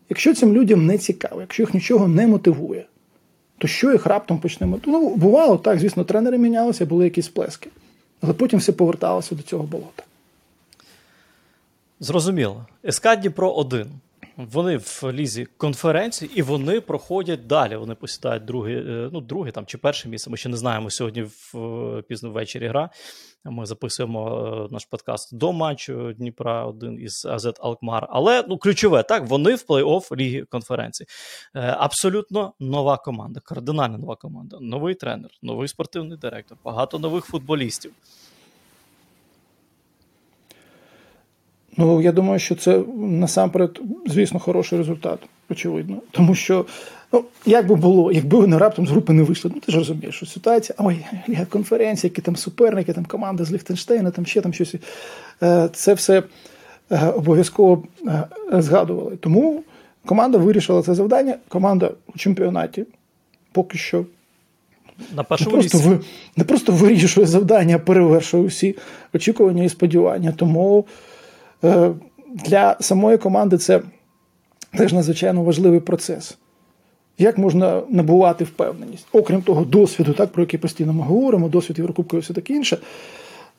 [0.10, 2.86] Якщо цим людям не цікаво, якщо їх нічого не мотивує,
[3.58, 4.68] то що їх раптом почне?
[4.86, 7.70] Ну, бувало, так, звісно, тренери мінялися, були якісь сплески.
[8.22, 10.04] Але потім все поверталося до цього болота.
[12.00, 12.66] Зрозуміло.
[12.90, 13.88] СК Дніпро 1.
[14.38, 17.76] Вони в лізі конференції і вони проходять далі.
[17.76, 20.30] Вони посідають друге, ну, друге там чи перше місце.
[20.30, 22.90] Ми ще не знаємо сьогодні в пізно ввечері гра.
[23.46, 28.08] Ми записуємо наш подкаст до матчу Дніпра 1 із АЗ Алкмар.
[28.10, 31.08] Але ну, ключове, так, вони в плей-офф Ліги конференції.
[31.54, 37.92] Абсолютно нова команда, кардинально нова команда, новий тренер, новий спортивний директор, багато нових футболістів.
[41.78, 45.98] Ну, я думаю, що це насамперед, звісно, хороший результат, очевидно.
[46.12, 46.66] Тому що,
[47.14, 50.16] ну, як би було, якби вони раптом з групи не вийшли, ну ти ж розумієш,
[50.16, 54.54] що ситуація, ой, Ліга конференція, які там суперники, там команда з Ліхтенштейна, там ще там
[54.54, 54.76] щось.
[55.44, 56.24] Е, це все
[56.92, 59.16] е, обов'язково е, згадували.
[59.16, 59.64] Тому
[60.06, 61.36] команда вирішила це завдання.
[61.48, 62.86] Команда у чемпіонаті
[63.52, 64.06] поки що.
[65.16, 66.00] На першому не просто, ви,
[66.36, 68.76] не просто вирішує завдання, а перевершує усі
[69.14, 70.34] очікування і сподівання.
[70.38, 70.86] Тому.
[72.46, 73.82] Для самої команди це
[74.78, 76.38] теж надзвичайно важливий процес.
[77.18, 79.08] Як можна набувати впевненість?
[79.12, 82.78] Окрім того, досвіду, так, про який постійно ми говоримо, досвід Єврокубка і все таке інше,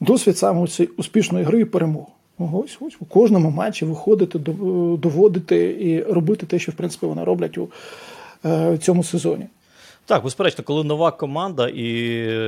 [0.01, 2.07] досвід саме цієї успішної гри і перемоги.
[2.39, 4.39] Ось ось у кожному матчі виходити,
[4.99, 7.69] доводити і робити те, що в принципі вони роблять у
[8.45, 9.47] е, цьому сезоні.
[10.07, 11.85] Так, безперечно, коли нова команда і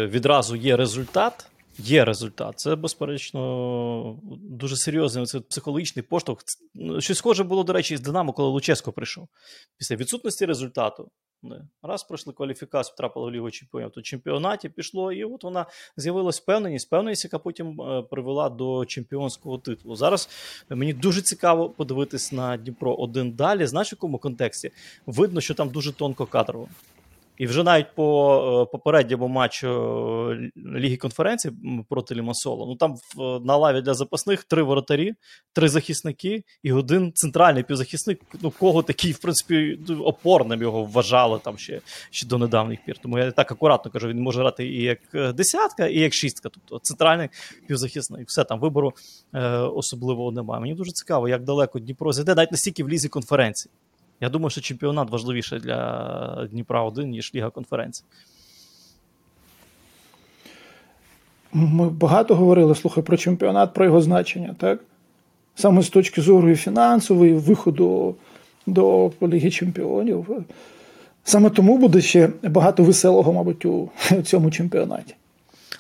[0.07, 1.47] відразу є результат.
[1.79, 2.59] Є результат.
[2.59, 6.41] Це, безперечно, дуже серйозний це психологічний поштовх.
[6.99, 9.29] Щось схоже було, до речі, з Динамо, коли Луческо прийшов.
[9.79, 11.11] Після відсутності результату
[11.83, 16.87] Раз пройшли кваліфікацію, втрапили в Лігу Чемпіонів, то чемпіонаті пішло, і от вона з'явилась впевненість,
[16.87, 19.97] впевненість, яка потім е, привела до чемпіонського титулу.
[19.97, 20.29] Зараз
[20.69, 23.67] мені дуже цікаво подивитись на Дніпро один далі.
[23.67, 24.71] Знаєш, в якому контексті?
[25.07, 26.69] Видно, що там дуже тонко кадрово.
[27.38, 29.68] І вже навіть по е, попередньому матчу
[30.31, 31.55] е, Ліги конференції
[31.88, 32.94] проти Лімасола, ну там
[33.44, 35.14] на лаві для запасних три воротарі,
[35.53, 41.59] три захисники і один центральний півзахисник, ну кого такий, в принципі, опорним його вважали там
[41.59, 42.98] ще ще до недавніх пір.
[42.98, 46.48] Тому я так акуратно кажу, він може грати і як е, десятка, і як шістка.
[46.48, 47.29] Тобто центральний
[47.66, 48.29] півзахисник.
[48.29, 48.92] Все там вибору
[49.35, 50.61] е, особливого немає.
[50.61, 53.72] Мені дуже цікаво, як далеко Дніпро зайде, навіть настільки в лізі конференції.
[54.20, 58.07] Я думаю, що чемпіонат важливіше для Дніпра 1, ніж Ліга конференції.
[61.52, 64.81] Ми багато говорили, слухай, про чемпіонат, про його значення, так?
[65.54, 68.14] Саме з точки зору і фінансової, виходу
[68.66, 70.44] до Ліги Чемпіонів.
[71.24, 73.90] Саме тому буде ще багато веселого, мабуть, у
[74.24, 75.14] цьому чемпіонаті.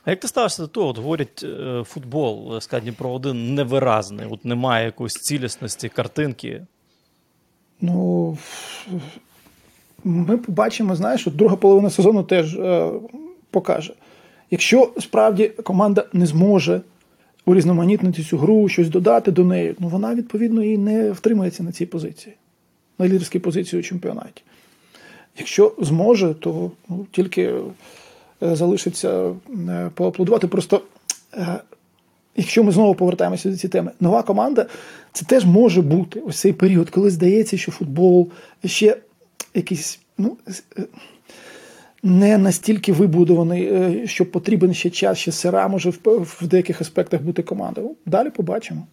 [0.04, 0.88] А як ти ставишся до того?
[0.88, 6.66] От говорять, е, футбол СК Дніпро 1 невиразний, от немає якоїсь цілісності, картинки.
[7.80, 8.36] Ну,
[10.04, 12.90] ми побачимо, знаєш, що друга половина сезону теж е,
[13.50, 13.94] покаже.
[14.50, 16.80] Якщо справді команда не зможе
[17.46, 21.86] урізноманітнити цю гру, щось додати до неї, ну вона, відповідно, і не втримається на цій
[21.86, 22.34] позиції,
[22.98, 24.42] на лідерській позиції у чемпіонаті.
[25.38, 27.42] Якщо зможе, то ну, тільки
[28.42, 29.34] е, залишиться
[29.68, 30.46] е, поаплодувати.
[30.46, 30.82] Просто
[31.34, 31.60] е,
[32.38, 34.66] якщо ми знову повертаємося до цієї теми, нова команда
[35.12, 38.28] це теж може бути ось цей період, коли здається, що футбол
[38.64, 38.96] ще
[39.54, 40.36] якийсь ну,
[40.78, 40.82] е,
[42.02, 47.42] не настільки вибудований, е, що потрібен ще час, ще сира може в деяких аспектах бути
[47.42, 47.96] командою.
[48.06, 48.86] Далі побачимо.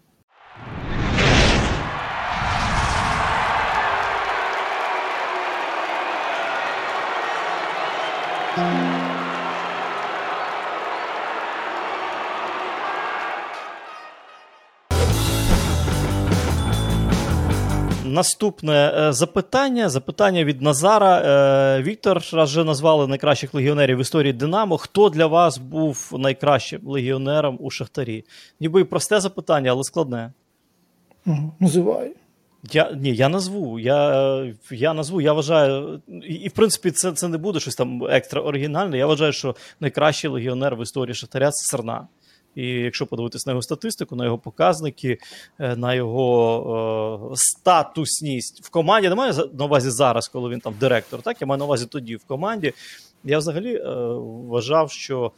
[18.15, 19.89] Наступне е, запитання.
[19.89, 21.19] Запитання від Назара.
[21.19, 24.78] Е, Віктор раз вже назвали найкращих легіонерів в історії Динамо.
[24.78, 28.23] Хто для вас був найкращим легіонером у Шахтарі?
[28.60, 30.34] Ніби і просте запитання, але складне.
[31.60, 32.12] Називай.
[32.71, 33.80] Я ні, я назву.
[33.80, 35.21] Я я назву.
[35.21, 38.97] Я вважаю, і, і в принципі, це це не буде щось там екстра оригінальне.
[38.97, 42.08] Я вважаю, що найкращий легіонер в історії Шахтаря це Серна.
[42.56, 45.18] І якщо подивитись на його статистику, на його показники,
[45.60, 51.22] е, на його е, статусність в команді, немає на увазі зараз, коли він там директор,
[51.22, 52.74] так я маю на увазі тоді в команді.
[53.26, 55.32] Я взагалі е, вважав, що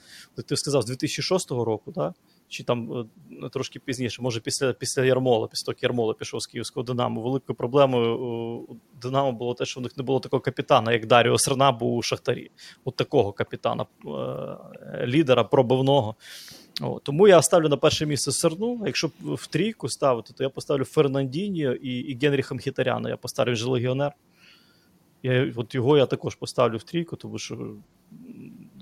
[0.47, 2.13] ти сказав з 2006 року, так?
[2.49, 3.07] Чи там
[3.43, 7.21] е, трошки пізніше, може, після після Ярмола, після того, Ярмола пішов з Київського Динамо.
[7.21, 11.37] Великою проблемою у Динамо було те, що у них не було такого капітана, як Даріо
[11.37, 12.51] Серна був у Шахтарі.
[12.85, 16.15] От такого капітана, е, лідера пробивного.
[16.81, 18.83] О, тому я ставлю на перше місце Серну.
[18.85, 23.09] Якщо в трійку ставити, то я поставлю Фернандіньо і і Генріха Мхітаряна.
[23.09, 24.11] Я поставлю вже легіонер.
[25.23, 27.75] Я, От його я також поставлю в трійку, тому що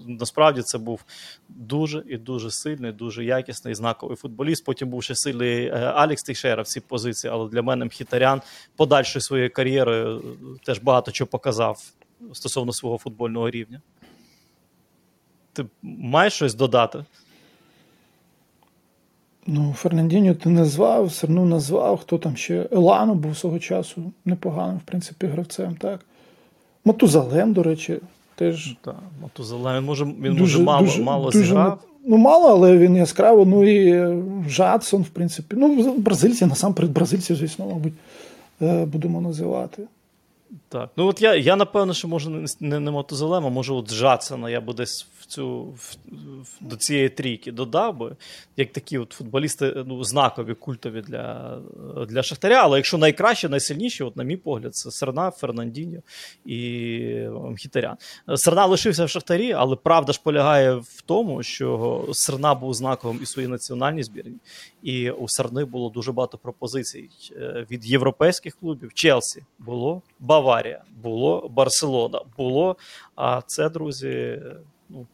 [0.07, 1.03] насправді це був
[1.49, 4.65] дуже і дуже сильний, дуже якісний знаковий футболіст.
[4.65, 8.41] Потім був ще сильний е, Алікс Тейшера в цій позиції, але для мене Мхітарян
[8.75, 10.19] подальшої своєї кар'єри е,
[10.65, 11.83] теж багато чого показав
[12.33, 13.81] стосовно свого футбольного рівня.
[15.53, 17.05] Ти маєш щось додати?
[19.47, 24.81] Ну, Фернандіньо ти назвав, Серну назвав, хто там ще Елану був свого часу непоганим, в
[24.81, 25.99] принципі, гравцем, так.
[26.85, 27.97] Матузалем, до речі,
[28.35, 28.75] теж.
[28.81, 31.79] Так, Матузалем, може, він дуже, може мало дуже, мало дуже, зіграв.
[32.07, 33.45] Ну, мало, але він яскраво.
[33.45, 34.07] Ну і
[34.49, 35.55] Жадсон, в принципі.
[35.59, 37.93] Ну, бразильці, насамперед, бразильці, звісно, мабуть,
[38.61, 39.83] е, будемо називати.
[40.69, 40.89] Так.
[40.97, 42.29] Ну, от я, я напевно, що може
[42.59, 45.95] не, не Мотозелема, може, от Жадсона я би десь в цю в,
[46.41, 48.15] в, до цієї трійки додав би,
[48.57, 51.57] як такі от футболісти ну, знакові, культові для
[52.09, 52.61] для Шахтаря.
[52.63, 55.99] Але якщо найкраще, найсильніші, от, на мій погляд, це Серна, Фернандіньо
[56.45, 56.99] і
[57.51, 57.97] Мхітарян.
[58.35, 63.25] Серна лишився в Шахтарі, але правда ж полягає в тому, що Серна був знаковим і
[63.25, 64.37] своїй національній збірні,
[64.83, 68.93] і у Серни було дуже багато пропозицій е, від європейських клубів.
[68.93, 70.01] Челсі було,
[70.45, 72.75] Баварія було, Барселона було.
[73.15, 74.41] А це, друзі,
[74.89, 75.07] ну,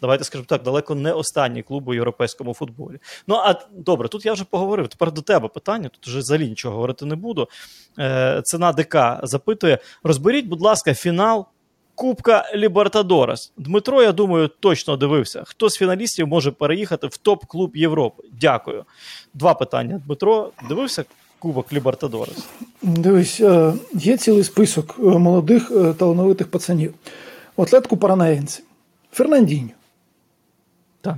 [0.00, 2.98] давайте скажемо так, далеко не останній клуб у європейському футболі.
[3.26, 4.88] Ну а добре, тут я вже поговорив.
[4.88, 5.88] Тепер до тебе питання.
[5.88, 7.48] Тут вже взагалі нічого говорити не буду.
[7.98, 11.46] Е, Ціна ДК запитує: розберіть, будь ласка, фінал.
[11.94, 13.52] Кубка Лібертадорес.
[13.56, 15.42] Дмитро, я думаю, точно дивився.
[15.46, 18.22] Хто з фіналістів може переїхати в топ-клуб Європи?
[18.40, 18.84] Дякую.
[19.34, 20.02] Два питання.
[20.06, 21.04] Дмитро, дивився
[21.38, 22.46] Кубок Лібертадорес?
[22.82, 26.94] Дивись, е, є цілий список е, молодих е, талановитих пацанів.
[27.56, 28.62] У Атлетику Паранаєнці,
[29.12, 29.68] Фернандіньо.
[31.00, 31.14] Так.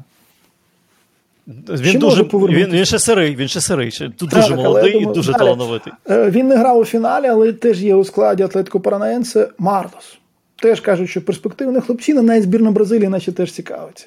[1.69, 3.91] Він дуже він, він ще сирий, він ще сирий.
[3.91, 5.39] Ще, тут Так, дуже але молодий думаю, і дуже далі.
[5.39, 5.93] талановитий.
[6.09, 10.19] Він не грав у фіналі, але теж є у складі Атлетико Паранаєнце Марлос.
[10.57, 14.07] Теж кажуть, що перспективний хлопчина, навіть збірна Бразилії, наче теж цікавиться.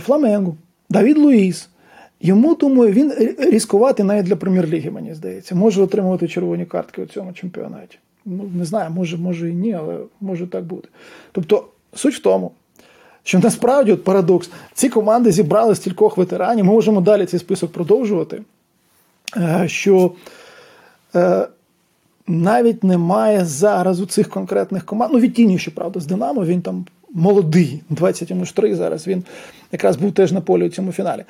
[0.00, 0.56] Фламенго,
[0.90, 1.68] Давід Луїс.
[2.20, 5.54] Йому, думаю, він рі- різкувати навіть для прем'єр-ліги, мені здається.
[5.54, 7.98] Може отримувати червоні картки у цьому чемпіонаті.
[8.24, 10.88] Ну, не знаю, може, може і ні, але може так бути.
[11.32, 12.50] Тобто, суть в тому,
[13.22, 16.64] що насправді от парадокс, ці команди зібрали стількох ветеранів.
[16.64, 18.42] Ми можемо далі цей список продовжувати.
[19.36, 20.12] е, Що
[21.14, 21.48] е,
[22.26, 25.12] навіть немає зараз у цих конкретних команд.
[25.12, 29.06] Ну, відтінює, щоправда, з Динамо, він там молодий, 20 йому ж 3 зараз.
[29.06, 29.24] Він
[29.72, 31.24] якраз був теж на полі у цьому фіналі.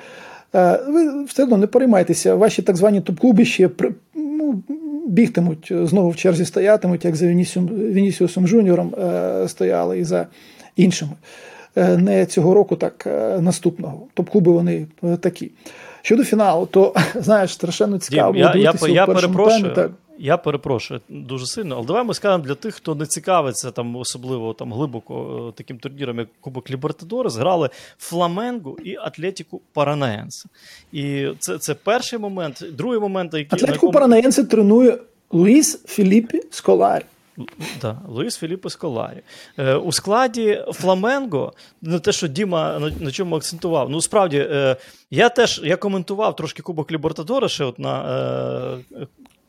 [0.54, 3.70] Е, Ви все одно не переймайтеся, ваші так звані топ-клуби ще
[4.14, 4.62] ну,
[5.06, 10.26] бігтимуть, знову в черзі стоятимуть, як за Вінісіусом Жуніором е, стояли і за
[10.76, 11.12] іншими.
[11.76, 14.06] Е, Не цього року, так е, наступного.
[14.14, 15.50] Топ-клуби вони е, такі.
[16.02, 18.32] Щодо фіналу, то знаєш, страшенно цікаво.
[18.32, 19.90] Дім, я, я, я, перепрошую, таймі, так.
[20.18, 24.54] Я перепрошую дуже сильно, але давай ми скажемо для тих, хто не цікавиться там особливо
[24.54, 30.46] там глибоко е, таким турніром, як Кубок Лібертадорес, грали Фламенго і Атлетіку Паранаєнс.
[30.92, 32.64] І це, це перший момент.
[32.72, 34.98] Другий момент, який Атлетику якому- Паранаєнсе тренує
[35.30, 37.04] Луїс Філіппі Сколарі.
[37.82, 39.22] Да, Луїс Філіппо Сколарі.
[39.58, 41.52] Е, у складі Фламенго,
[41.82, 43.90] не те, що Діма на, на чому акцентував.
[43.90, 44.76] Ну, справді, е,
[45.10, 48.04] я теж я коментував трошки Кубок Лібертадорес ще от на,
[49.00, 49.06] е,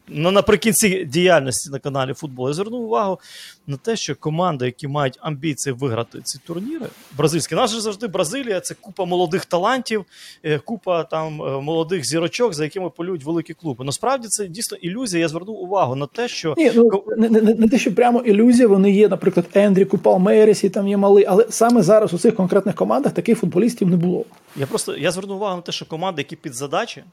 [0.07, 2.47] наприкінці діяльності на каналі футбол.
[2.47, 3.19] Я звернув увагу
[3.67, 6.85] на те, що команди, які мають амбіції виграти ці турніри,
[7.17, 10.05] бразильські, нас же завжди Бразилія це купа молодих талантів,
[10.43, 13.85] е, купа там е, молодих зірочок, за якими полюють великі клуби.
[13.85, 15.21] Насправді це дійсно ілюзія.
[15.21, 18.67] Я звернув увагу на те, що Ні, ну не, не, не те, що прямо ілюзія,
[18.67, 23.13] вони є, наприклад, Ендріку, Палмерісі, там є малий, але саме зараз у цих конкретних командах
[23.13, 24.25] таких футболістів не було.
[24.55, 27.03] Я просто я звернув увагу на те, що команди, які під задачі,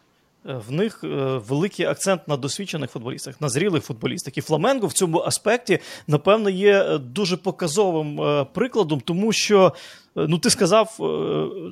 [0.44, 1.07] в них е,
[1.48, 4.38] великий акцент на досвідчених футболістах, на зрілих футболістах.
[4.38, 9.72] І Фламенго в цьому аспекті, напевно, є е, дуже показовим е, прикладом, тому що
[10.16, 10.96] ну ти сказав,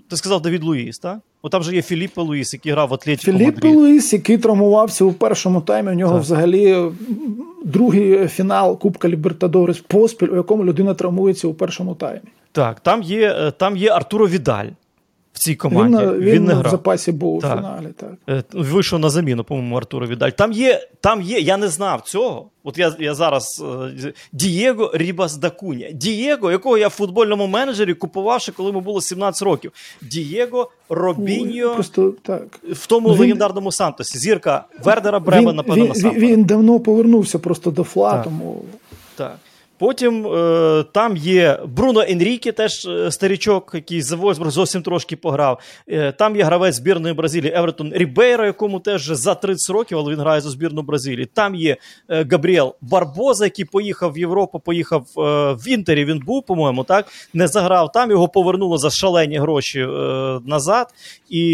[0.09, 1.19] ти сказав Давід Луїс, так?
[1.43, 3.69] О, там же є Філіппо Луїс, який грав в Атлетіку Філіппо.
[3.69, 6.23] Луїс, який травмувався у першому таймі, у нього Так.
[6.23, 6.91] взагалі
[7.65, 12.21] другий фінал Кубка Лібертадорес поспіль, у якому людина травмується у першому таймі.
[12.53, 14.69] Так, там є, там є Артуро Відаль
[15.33, 15.97] в цій команді.
[15.97, 17.87] на- Він, він, не в запасі був у фіналі.
[17.97, 18.13] Так.
[18.29, 20.31] Е, Вийшов на заміну, по-моєму, Артуру Відаль.
[20.31, 22.49] Там є, там є, я не знав цього.
[22.65, 23.65] От я, я зараз
[24.05, 25.91] е, Дієго Рібас да Кунья.
[25.91, 29.73] Дієго, якого я в футбольному менеджері купував ще коли йому було 17 років.
[30.03, 32.61] Дієго, Робіньо Просто так.
[32.73, 34.19] в тому Він- легендарному Сантосі.
[34.19, 36.23] Зірка Вердера Бремен, напевно, він, на він, Сантос.
[36.23, 38.25] він давно повернувся просто до фла, Так.
[38.25, 38.63] тому
[39.17, 39.37] Так.
[39.83, 45.61] Потім е, там є Бруно Енріке, теж е, старічок, який за Вольсбург зовсім трошки пограв.
[45.89, 50.21] Е, там є гравець збірної Бразилії Евертон Рібейро, якому теж за 30 років, але він
[50.21, 51.29] грає за збірну Бразилії.
[51.35, 51.77] Там є
[52.09, 55.21] е, Габріел Барбоза, який поїхав в Європу, поїхав е,
[55.53, 56.05] в Інтері.
[56.05, 58.11] Він був, по-моєму, так не заграв там.
[58.11, 59.87] Його повернули за шалені гроші е,
[60.47, 60.87] назад.
[61.31, 61.45] І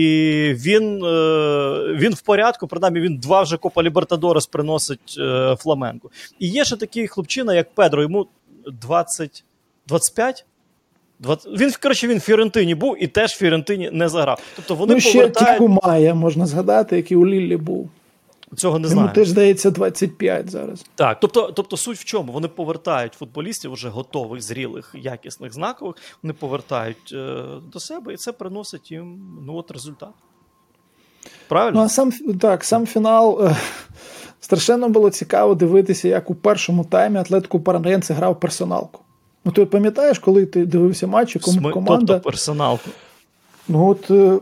[0.56, 0.98] він,
[1.96, 2.66] він в порядку.
[2.66, 5.20] Принаймні, він два вже Копа Лібертадорес приносить
[5.58, 6.10] Фламенко.
[6.38, 8.17] І є ще такий хлопчина, як Педро, йому
[8.72, 9.44] 20,
[9.86, 10.44] 25?
[11.18, 14.42] 20, він, коротше, він в Фіорентині був і теж в Фіорентині не заграв.
[14.56, 17.90] Тобто вони ну, ще повертають Тяку Майя можна згадати, який у Ліллі був.
[18.56, 19.14] цього не Йому знаю.
[19.14, 20.84] теж здається 25 зараз.
[20.94, 22.32] Так, тобто, тобто суть в чому?
[22.32, 25.96] Вони повертають футболістів вже готових, зрілих, якісних, знакових.
[26.22, 30.12] Вони повертають е, до себе, і це приносить їм ну, от результат.
[31.48, 31.78] Правильно?
[31.78, 33.56] Ну, а сам так, сам фінал е,
[34.40, 39.00] страшенно було цікаво дивитися, як у першому таймі Атлетику Параненце грав персоналку.
[39.44, 42.12] Ну, ти пам'ятаєш, коли ти дивився матч, і ком- Сми- команда.
[42.12, 42.90] Тобто персоналку.
[43.68, 44.38] Ну от е,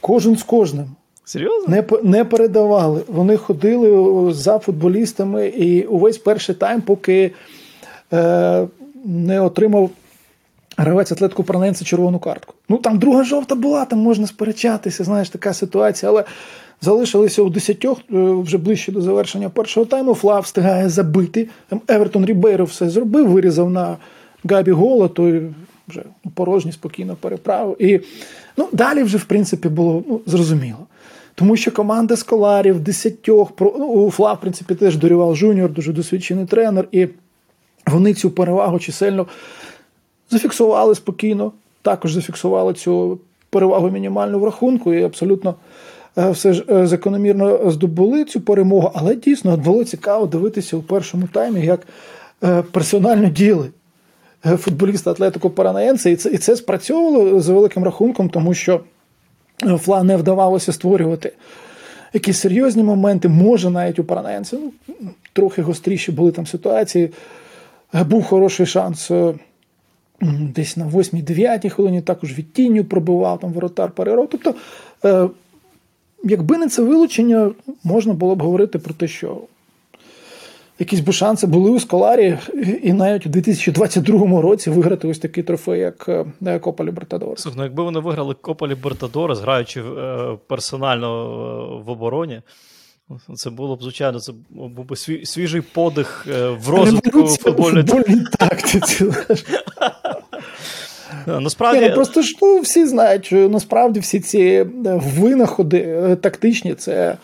[0.00, 0.86] кожен з кожним.
[1.24, 1.68] Серйозно?
[1.68, 3.02] Не, не передавали.
[3.08, 7.32] Вони ходили за футболістами і увесь перший тайм, поки
[8.12, 8.66] е,
[9.04, 9.90] не отримав
[10.76, 12.54] гравець Атлетику Паранаєнсе червону картку.
[12.68, 16.24] Ну там друга жовта була, там можна сперечатися, знаєш, така ситуація, але
[16.82, 20.14] залишилися у десятьох е, вже ближче до завершення першого тайму.
[20.14, 21.48] Фла встигає забити.
[21.68, 23.96] Там Евертон Рібейро все зробив, вирізав на
[24.44, 25.42] Габі гола, той
[25.88, 26.02] вже
[26.34, 27.82] порожній спокійно переправив.
[27.82, 28.00] І
[28.56, 30.86] ну, далі вже, в принципі, було ну, зрозуміло.
[31.34, 36.46] Тому що команда Сколарів, десятьох, ну, у Фла, в принципі, теж Дорівал Жуніор, дуже досвідчений
[36.46, 37.08] тренер, і
[37.86, 39.26] вони цю перевагу чисельно
[40.30, 41.52] зафіксували спокійно,
[41.82, 43.18] також зафіксували цю
[43.50, 45.54] перевагу мінімальну в рахунку і абсолютно
[46.16, 51.60] все ж е, закономірно здобули цю перемогу, але дійсно було цікаво дивитися у першому таймі,
[51.60, 51.80] як
[52.44, 53.68] е, персонально діяли
[54.44, 58.80] футболісти Атлетико Паранаєнце, і це і це спрацьовувало за великим рахунком, тому що
[59.78, 61.32] Фла не вдавалося створювати
[62.12, 63.28] якісь серйозні моменти.
[63.28, 64.58] Може, навіть у Паранаєнці
[64.88, 67.10] ну, трохи гостріші були там ситуації.
[67.92, 69.10] Був хороший шанс
[70.54, 74.28] десь на 8-9 хвилині також від тінню пробивав там воротар переров.
[74.30, 74.54] Тобто,
[75.04, 75.28] е,
[76.24, 77.50] якби не це вилучення,
[77.84, 79.38] можна було б говорити про те, що
[80.78, 82.38] якісь би шанси були у Сколарі,
[82.82, 86.08] і навіть у 2022 році виграти ось такий трофей, як
[86.42, 87.48] е, Копа Лібертадорес.
[87.56, 92.42] Ну якби вони виграли Копа Лібертадорес, граючи е, персонально е, в обороні.
[93.34, 96.26] Це було б, звичайно, це був би свіжий подих
[96.60, 97.84] в розвитку футбольної
[98.38, 99.06] тактиці.
[101.26, 101.80] Насправді...
[101.80, 104.66] Ні, ну, Просто ж ну, всі знають, що насправді всі ці
[105.18, 107.16] винаходи тактичні це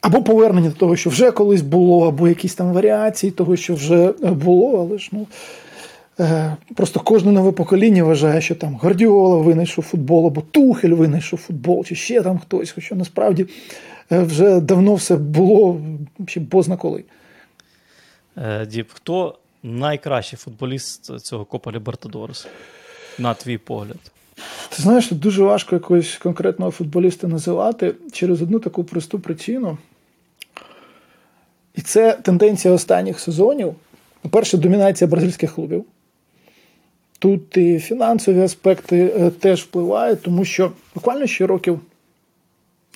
[0.00, 4.12] або повернення до того, що вже колись було, або якісь там варіації того, що вже
[4.22, 5.26] було, але ж ну.
[6.74, 11.94] Просто кожне нове покоління вважає, що там Гвардіола винайшов футбол, або Тухель винайшов футбол, чи
[11.94, 12.70] ще там хтось.
[12.70, 13.46] Хоча насправді
[14.10, 15.80] вже давно все було
[16.26, 17.04] ще позна коли.
[18.36, 22.46] Е, Діп, хто найкращий футболіст цього Копа Лібертадорес,
[23.18, 23.98] на твій погляд?
[24.68, 29.78] Ти знаєш, тут дуже важко якогось конкретного футболіста називати через одну таку просту причину.
[31.74, 33.74] І це тенденція останніх сезонів.
[34.22, 35.84] По-перше, домінація бразильських клубів.
[37.18, 41.80] Тут і фінансові аспекти е, теж впливають, тому що буквально ще років,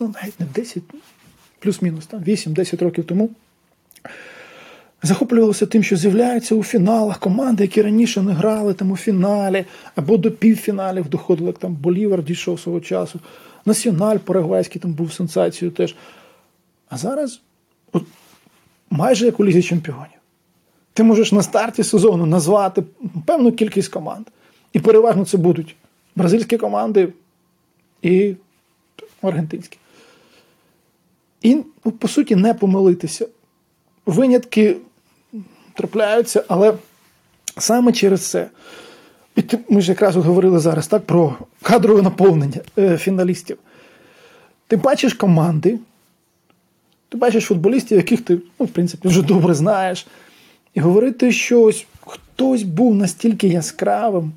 [0.01, 0.83] ну навіть не 10,
[1.59, 3.31] плюс-мінус, 8-10 років тому
[5.03, 10.17] захоплювалися тим, що з'являються у фіналах команди, які раніше не грали там у фіналі або
[10.17, 13.21] до півфіналів доходили, як там Болівар дійшов свого часу.
[13.67, 15.95] Національ Парагвайський там був сенсацією теж.
[16.89, 17.41] А зараз
[17.93, 18.03] от,
[18.91, 20.07] майже як у Лізі Чемпіонів.
[20.93, 22.83] Ти можеш на старті сезону назвати
[23.27, 24.27] певну кількість команд.
[24.73, 25.77] І переважно це будуть
[26.17, 27.13] бразильські команди
[28.03, 28.35] і
[29.23, 29.79] аргентинські.
[31.43, 33.27] І, ну, по суті, не помилитися.
[34.07, 34.77] Винятки
[35.75, 36.75] трапляються, але
[37.59, 38.49] саме через це.
[39.37, 43.59] І ми ж якраз говорили зараз так, про кадрове наповнення е, фіналістів.
[44.67, 45.79] Ти бачиш команди,
[47.09, 50.07] ти бачиш футболістів, яких ти, ну, в принципі, вже добре знаєш.
[50.75, 54.33] І говорити, що ось хтось був настільки яскравим.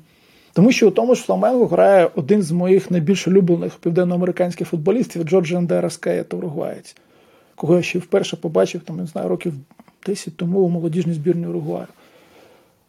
[0.52, 5.52] Тому що у тому ж Фламенго грає один з моїх найбільш улюблених південноамериканських футболістів Джордж
[5.52, 6.96] Андера Скаєт, уругваєць,
[7.54, 9.52] кого я ще вперше побачив, там, не знаю, років
[10.06, 11.86] 10 тому у молодіжній збірні Уругваю.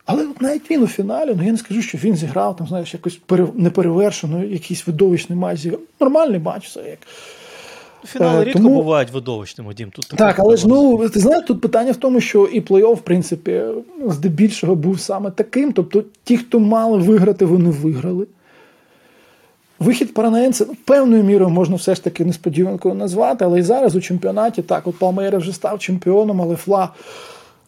[0.06, 3.20] Але навіть він у фіналі, ну я не скажу, що він зіграв там, знаєш, якось
[3.56, 5.82] неперевершено, якийсь видовищний матч зіграв.
[6.00, 7.00] Нормальний матч, все як.
[8.06, 8.76] Фінали е, рідко тому...
[8.76, 9.92] бувають видовищними, Дім.
[9.92, 13.02] Тут Так, але ж ну ти знаєш, тут питання в тому, що і плей-офф, в
[13.02, 13.62] принципі,
[14.06, 15.74] здебільшого був саме таким.
[15.74, 18.28] Тобто, ті, хто мали виграти, вони виграли.
[19.80, 24.02] Вихід Паранаєнсе ну, певною мірою можна все ж таки несподіванкою назвати, але і зараз у
[24.02, 26.90] чемпіонаті так, от Палмейра вже став чемпіоном, але Фла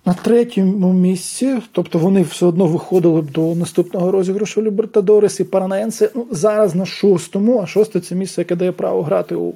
[0.06, 6.10] на третьому місці, тобто вони все одно виходили б до наступного розіграшу Лібертадорес і Паранаєнсе
[6.16, 9.54] ну, зараз на шостому, а шосте це місце, яке дає право грати у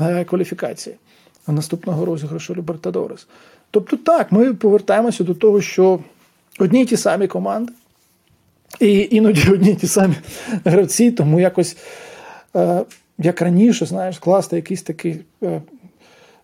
[0.00, 0.96] е, кваліфікації
[1.52, 3.26] наступного розіграшу Лібертадорес.
[3.70, 5.98] Тобто, так, ми повертаємося до того, що
[6.58, 7.72] одні й ті самі команди.
[8.80, 10.14] І іноді одні ті самі
[10.64, 11.76] гравці, тому якось,
[12.56, 12.84] е,
[13.18, 15.62] як раніше, знаєш, скласти якийсь такий е,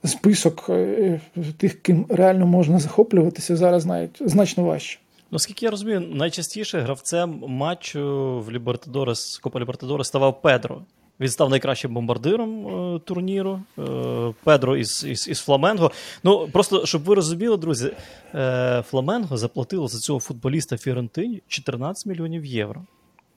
[0.04, 1.20] список е,
[1.56, 4.98] тих, ким реально можна захоплюватися, зараз навіть значно важче.
[5.30, 8.00] Наскільки я розумію, найчастіше гравцем матчу
[8.40, 10.82] в Лібертадорес, Копа Лібертадорес ставав Педро.
[11.20, 13.60] Він став найкращим бомбардиром е, турніру.
[13.78, 15.90] Е, Педро із із, із Фламенго.
[16.24, 17.92] Ну, просто щоб ви розуміли, друзі,
[18.34, 22.84] е, Фламенго заплатило за цього футболіста Фіорентині 14 мільйонів євро.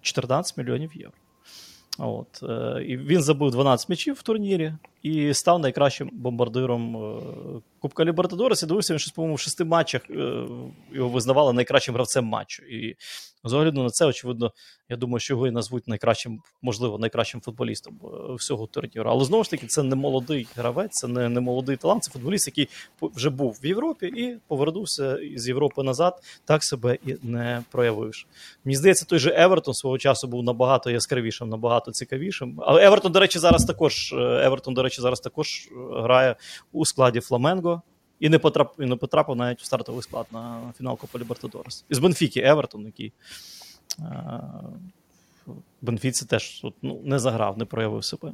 [0.01, 1.17] 14 мільйонів євро.
[1.97, 2.43] От.
[2.43, 4.73] Е, І він забив 12 м'ячів в турнірі
[5.08, 7.22] і став найкращим бомбардиром е,
[7.80, 8.62] Кубка Лібертадорес.
[8.62, 10.45] Я дивився, він щось, по-моєму, в шести матчах е,
[10.91, 12.64] його визнавали найкращим гравцем матчу.
[12.64, 12.95] І
[13.43, 14.51] з огляду на це, очевидно,
[14.89, 17.99] я думаю, що його і назвуть найкращим, можливо, найкращим футболістом
[18.36, 19.10] всього турніру.
[19.10, 22.47] Але знову ж таки, це не молодий гравець, це не, не молодий талант, це футболіст,
[22.47, 22.70] який
[23.01, 28.26] вже був в Європі і повернувся з Європи назад, так себе і не проявивши.
[28.66, 32.60] Мені здається, той же Евертон свого часу був набагато яскравішим, набагато цікавішим.
[32.66, 36.36] Але Евертон, до речі, зараз також Евертон, до речі, зараз також грає
[36.72, 37.82] у складі Фламенго.
[38.20, 41.86] І не потрапив, і не потрапив навіть в стартовий склад на фінал Копа Лібертадорес.
[41.89, 43.14] Із Бенфіки Евертон, який
[44.00, 44.41] е,
[45.82, 48.32] Бенфіці теж ну, не заграв, не проявив себе.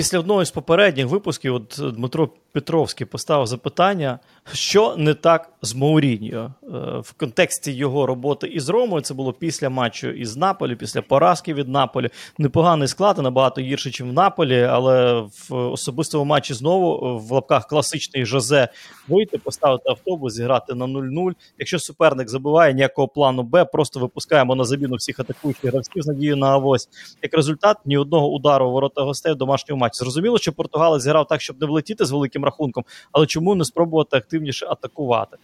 [0.00, 4.18] Після одного з попередніх випусків от Дмитро Петровський поставив запитання,
[4.52, 6.68] що не так з Мауріньо е,
[7.00, 9.02] в контексті його роботи із Ромою.
[9.02, 12.08] Це було після матчу із Наполі, після поразки від Наполі.
[12.38, 18.24] Непоганий склад, набагато гірше, ніж в Наполі, але в особистому матчі знову в лапках класичний
[18.24, 18.68] Жозе
[19.08, 21.32] вийти, поставити автобус, зіграти на 0-0.
[21.58, 26.36] Якщо суперник забиває ніякого плану Б, просто випускаємо на заміну всіх атакуючих гравців з надією
[26.36, 26.88] на авось.
[27.22, 29.89] Як результат, ні одного удару ворота гостей в домашньому матчі.
[29.96, 34.16] Зрозуміло, що Португалець зіграв так, щоб не влетіти з великим рахунком, але чому не спробувати
[34.16, 35.36] активніше атакувати?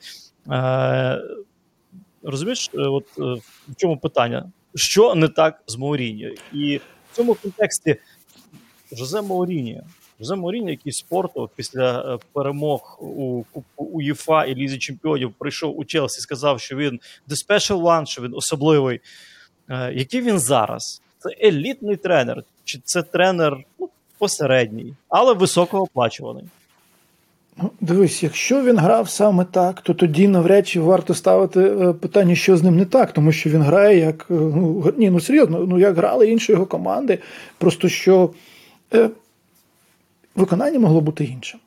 [0.50, 1.20] Е,
[2.26, 3.22] Розумієш, е, от е,
[3.68, 4.50] в чому питання?
[4.74, 6.30] Що не так з Мауріньо?
[6.52, 7.96] І в цьому контексті
[8.92, 9.82] Жозе Мауріньо.
[10.20, 15.84] Жозе Мауріньо, який спорту після е, перемог у Кубку УЄФА і Лізі Чемпіонів прийшов у
[15.84, 19.00] Челсі і сказав, що він the special one, що він особливий.
[19.92, 21.02] Який він зараз?
[21.18, 23.64] Це елітний тренер, чи це тренер
[24.18, 26.44] посередній, але високооплачуваний.
[27.62, 32.34] Ну, Дивись, якщо він грав саме так, то тоді навряд чи варто ставити е, питання,
[32.34, 35.66] що з ним не так, тому що він грає як е, ну ні, ну серйозно,
[35.66, 37.18] ну як грали інші його команди,
[37.58, 38.30] просто що
[38.94, 39.10] е,
[40.36, 41.60] виконання могло бути іншим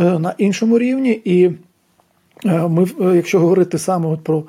[0.00, 1.20] е, на іншому рівні.
[1.24, 1.44] І
[2.44, 4.44] е, ми, е, якщо говорити саме от про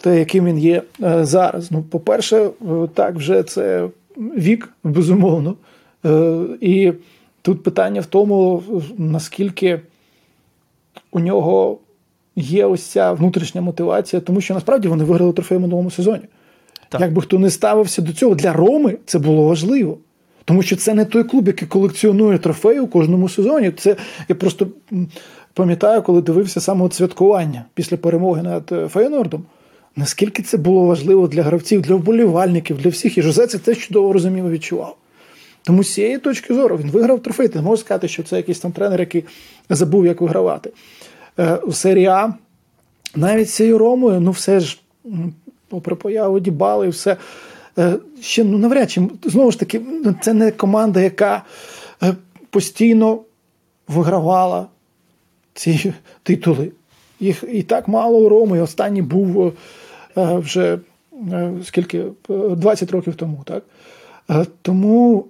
[0.00, 0.82] те, яким він є
[1.20, 2.50] зараз, ну, по-перше,
[2.94, 5.56] так, вже це вік, безумовно.
[6.04, 6.92] Е, І
[7.42, 8.62] тут питання в тому,
[8.98, 9.80] наскільки
[11.10, 11.78] у нього
[12.36, 16.22] є ось ця внутрішня мотивація, тому що насправді вони виграли трофей в минулому сезоні.
[16.88, 17.00] Так.
[17.00, 19.98] Якби хто не ставився до цього, для Роми це було важливо.
[20.44, 23.70] Тому що це не той клуб, який колекціонує трофеї у кожному сезоні.
[23.70, 23.96] Це
[24.28, 24.66] я просто
[25.54, 29.44] пам'ятаю, коли дивився саме от святкування після перемоги над е, Фейнордом.
[29.96, 33.18] Наскільки це було важливо для гравців, для вболівальників, для всіх.
[33.18, 34.96] І Жозе це чудово розумів і відчував.
[35.62, 37.48] Тому з цієї точки зору він виграв трофей.
[37.48, 39.24] Ти не можеш сказати, що це якийсь там тренер, який
[39.70, 40.72] забув, як вигравати.
[41.38, 42.34] Е, у серії А
[43.16, 44.80] навіть цією Ромою, ну все ж,
[45.68, 47.16] попри появу Дібали, і все.
[47.78, 51.42] е, Ще ну навряд чи знову ж таки, ну, це не команда, яка
[52.02, 52.14] е,
[52.50, 53.20] постійно
[53.88, 54.66] вигравала
[55.54, 55.92] ці
[56.22, 56.70] титули.
[57.20, 58.58] Їх і так мало у Роми.
[58.58, 59.52] І останній був
[60.16, 60.78] вже
[61.64, 61.98] скільки?
[62.30, 63.62] Е, 20 років тому, так?
[64.62, 65.26] Тому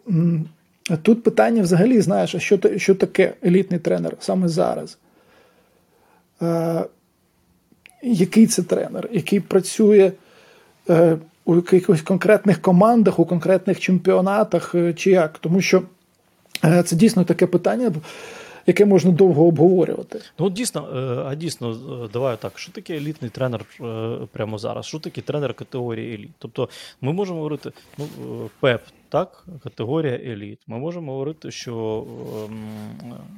[1.03, 4.99] тут питання взагалі, знаєш, що, що таке елітний тренер саме зараз?
[8.03, 10.13] Який це тренер, який працює
[10.91, 15.39] е, у якихось конкретних командах, у конкретних чемпіонатах, е, чи як?
[15.39, 15.83] Тому що
[16.65, 17.93] е, це дійсно таке питання,
[18.71, 20.21] яке можна довго обговорювати.
[20.39, 21.71] Ну, дійсно, е, а дійсно,
[22.05, 24.87] е, давай так, що таке елітний тренер е, прямо зараз?
[24.87, 26.31] Що таке тренер категорії еліт?
[26.39, 26.69] Тобто
[27.01, 28.07] ми можемо говорити, ну,
[28.61, 30.59] Пеп, так, категорія еліт.
[30.67, 32.07] Ми можемо говорити, що
[32.45, 32.65] ем,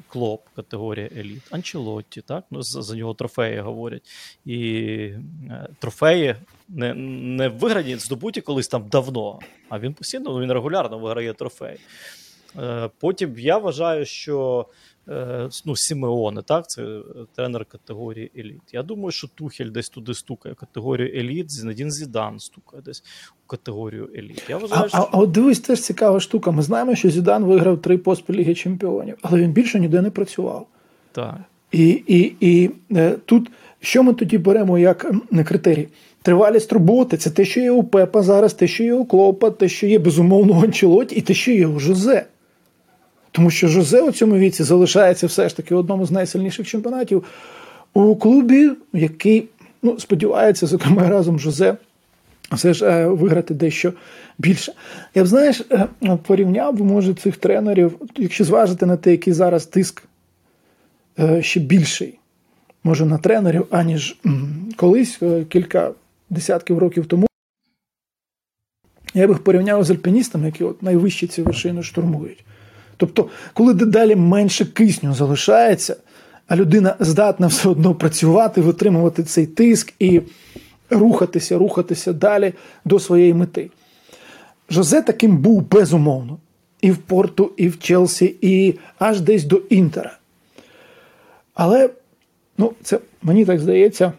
[0.08, 4.02] Клоп категорія еліт, Анчелотті, так, ну, за, за нього трофеї говорять.
[4.44, 4.58] І
[5.50, 6.36] е, трофеї
[6.68, 11.78] не, не виграні, здобуті колись там давно, а він постійно, ну, він регулярно виграє трофеї.
[12.58, 14.66] Е, Потім я вважаю, що
[15.64, 17.02] ну, Сімеоне, так, це е,
[17.34, 18.62] тренер категорії еліт.
[18.72, 23.04] Я думаю, що Тухель десь туди стукає категорію еліт, Зінедін Зідан стукає десь
[23.44, 24.42] у категорію еліт.
[24.48, 26.50] Я А, вважаю, а, що а от дивись, теж цікава штука.
[26.50, 30.66] Ми знаємо, що Зідан виграв три поспіль Ліги Чемпіонів, але він більше ніде не працював.
[31.12, 31.36] так.
[31.72, 33.50] І, і, і е, тут
[33.80, 35.12] що ми тоді беремо як
[35.46, 35.88] критерій?
[36.22, 39.68] Тривалість роботи це те, що є у Пепа зараз, те, що є у Клопа, те,
[39.68, 42.26] що є безумовно у Анчелоті, і те, що є у Жозе.
[43.32, 47.24] Тому що Жозе у цьому віці залишається все ж таки одному з найсильніших чемпіонатів
[47.94, 49.48] у клубі, який
[49.82, 51.76] ну, сподівається, зокрема разом Жозе,
[52.52, 53.92] все ж е, виграти дещо
[54.38, 54.72] більше.
[55.14, 55.88] Я б знаєш, е,
[56.26, 60.02] порівняв би, може, цих тренерів, якщо зважити на те, який зараз тиск
[61.18, 62.18] е, ще більший,
[62.84, 64.16] може, на тренерів, аніж
[64.76, 65.92] колись, кілька
[66.30, 67.26] десятків років тому.
[69.14, 72.44] Я б їх порівняв з альпіністами, які от найвищі ці вершини штурмують.
[73.02, 75.96] Тобто, коли дедалі менше кисню залишається,
[76.46, 80.20] а людина здатна все одно працювати, витримувати цей тиск і
[80.90, 82.52] рухатися, рухатися далі
[82.84, 83.70] до своєї мети.
[84.70, 86.38] Жозе таким був безумовно.
[86.80, 90.18] І в Порту, і в Челсі, і аж десь до Інтера.
[91.54, 91.90] Але,
[92.58, 94.12] ну, це мені так здається,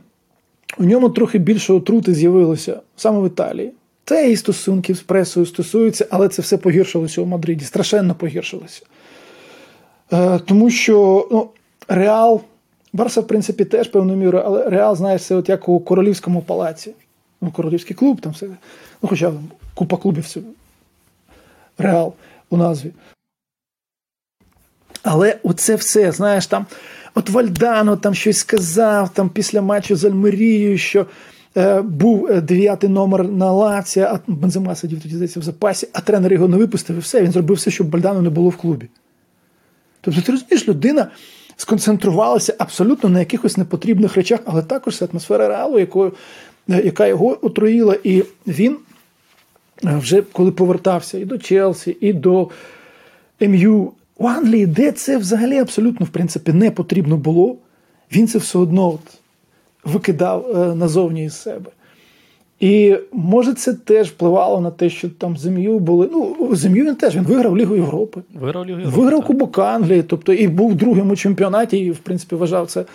[0.77, 3.71] у ньому трохи більше отрути з'явилося саме в Італії.
[4.06, 8.82] Це і стосунків з пресою стосується, але це все погіршилося у Мадриді, страшенно погіршилося.
[10.14, 11.49] Е, тому що ну,
[11.88, 12.41] Реал,
[12.93, 16.93] Барса, в принципі, теж певною мірою, але Реал, знаєш, це от як у королівському палаці.
[17.41, 18.45] Ну, королівський клуб, там все.
[19.01, 19.34] Ну, хоча
[19.74, 20.39] купа клубів це
[21.78, 22.14] Реал
[22.49, 22.91] у назві.
[25.04, 26.66] Але оце все, знаєш, там,
[27.16, 31.06] от Вальдано там щось сказав там після матчу з Альмерією, що
[31.82, 36.34] був е, дев'ятий номер на лаці, а Бензема сидів тоді здається в запасі, а тренер
[36.34, 38.88] його не випустив, і все, він зробив все, щоб Вальдано не було в клубі.
[40.01, 41.08] Тобто, ти розумієш, людина
[41.56, 46.14] сконцентрувалася абсолютно на якихось непотрібних речах, але також це атмосфера реалу, якою,
[46.70, 48.78] е, яка його отруїла, і він
[49.86, 52.49] е, вже коли повертався і до Челсі, і до
[53.39, 57.58] МЮ у Англії, де це взагалі абсолютно в принципі не потрібно було,
[58.12, 59.22] він це все одно от
[59.84, 61.71] викидав е, назовні із себе.
[62.59, 66.09] І може це теж впливало на те, що там ЗМЮ були.
[66.11, 68.21] Ну, ЗМЮ він теж він виграв Лігу Європи.
[68.34, 69.01] Виграв Лігу Європи.
[69.01, 69.27] Виграв так.
[69.27, 72.86] Кубок Англії, тобто і був другим у чемпіонаті, і в принципі вважав це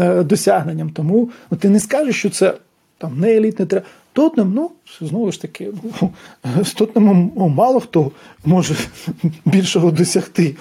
[0.00, 0.90] е, досягненням.
[0.90, 2.54] Тому ну, ти не скажеш, що це
[2.98, 3.86] там не елітне треба.
[4.12, 4.70] Тотнем, ну,
[5.00, 5.68] знову ж таки,
[6.02, 6.10] ну,
[6.64, 8.10] з Тотнемом ну, мало хто
[8.44, 8.74] може
[9.44, 10.56] більшого досягти,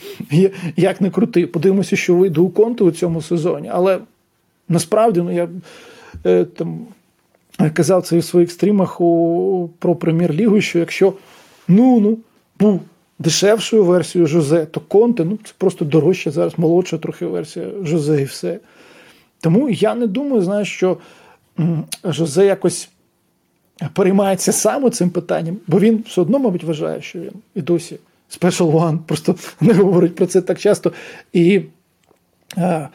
[0.77, 1.47] як не крути.
[1.47, 3.69] Подивимося, що вийде у конту у цьому сезоні.
[3.73, 3.99] Але
[4.69, 5.49] насправді, ну я
[6.25, 6.87] е, там
[7.73, 11.13] казав це і в своїх стрімах у, про прем'єр-лігу, що якщо
[11.67, 12.17] ну, ну,
[12.59, 12.81] був
[13.19, 18.25] дешевшою версією Жозе, то Конте, ну, це просто дорожча зараз, молодша трохи версія Жозе і
[18.25, 18.59] все.
[19.41, 20.97] Тому я не думаю, знаєш, що
[22.03, 22.89] Жозе якось
[23.93, 27.97] переймається саме цим питанням, бо він все одно, мабуть, вважає, що він і досі
[28.29, 30.91] Special One, просто не говорить про це так часто.
[31.33, 31.61] І
[32.57, 32.87] а,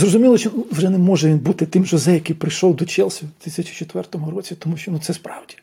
[0.00, 4.06] зрозуміло, що вже не може він бути тим Жозе, який прийшов до Челсі в 2004
[4.30, 5.56] році, тому що ну, це справді.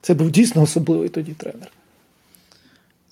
[0.00, 1.68] Це був дійсно особливий тоді тренер.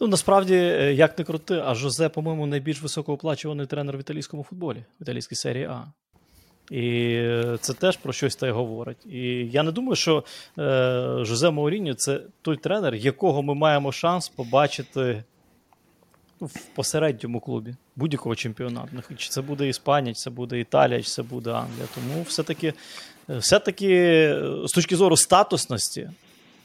[0.01, 4.85] Ну, насправді, е, як не крути, а Жозе, по-моєму, найбільш високооплачуваний тренер в італійському футболі,
[5.01, 5.85] в італійській серії А.
[6.71, 9.07] І е, це теж про щось та й говорить.
[9.07, 9.21] І
[9.53, 10.25] я не думаю, що
[10.59, 15.25] е, Жозе Мауріньо це той тренер, якого ми маємо шанс побачити
[16.41, 18.91] в посередньому клубі будь-якого чемпіонату.
[19.16, 21.87] Чи це буде Іспанія, чи це буде Італія, чи це буде Англія.
[21.95, 22.74] Тому все-таки,
[23.30, 26.11] е, все-таки е, з точки зору статусності,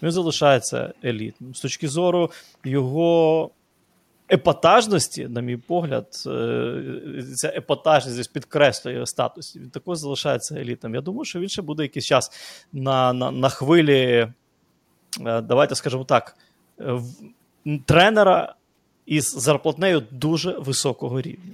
[0.03, 1.55] він залишається елітним.
[1.55, 2.31] З точки зору
[2.63, 3.49] його
[4.31, 9.55] епатажності, на мій погляд, е, ця епатажність підкреслює статус.
[9.55, 10.95] Він також залишається елітним.
[10.95, 12.31] Я думаю, що він ще буде якийсь час
[12.73, 14.27] на, на, на хвилі,
[15.19, 16.37] давайте скажемо так,
[17.85, 18.55] тренера
[19.09, 21.53] із зарплатнею дуже високого рівня.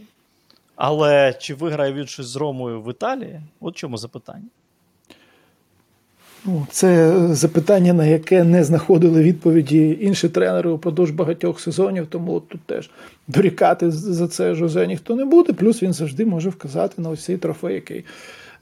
[0.75, 3.41] Але чи виграє він щось з Ромою в Італії?
[3.59, 4.45] От чому запитання.
[6.45, 12.49] Ну, це запитання, на яке не знаходили відповіді інші тренери упродовж багатьох сезонів, тому от
[12.49, 12.89] тут теж
[13.27, 15.53] дорікати за це Жозе ніхто не буде.
[15.53, 18.05] Плюс він завжди може вказати на ось цей трофей, який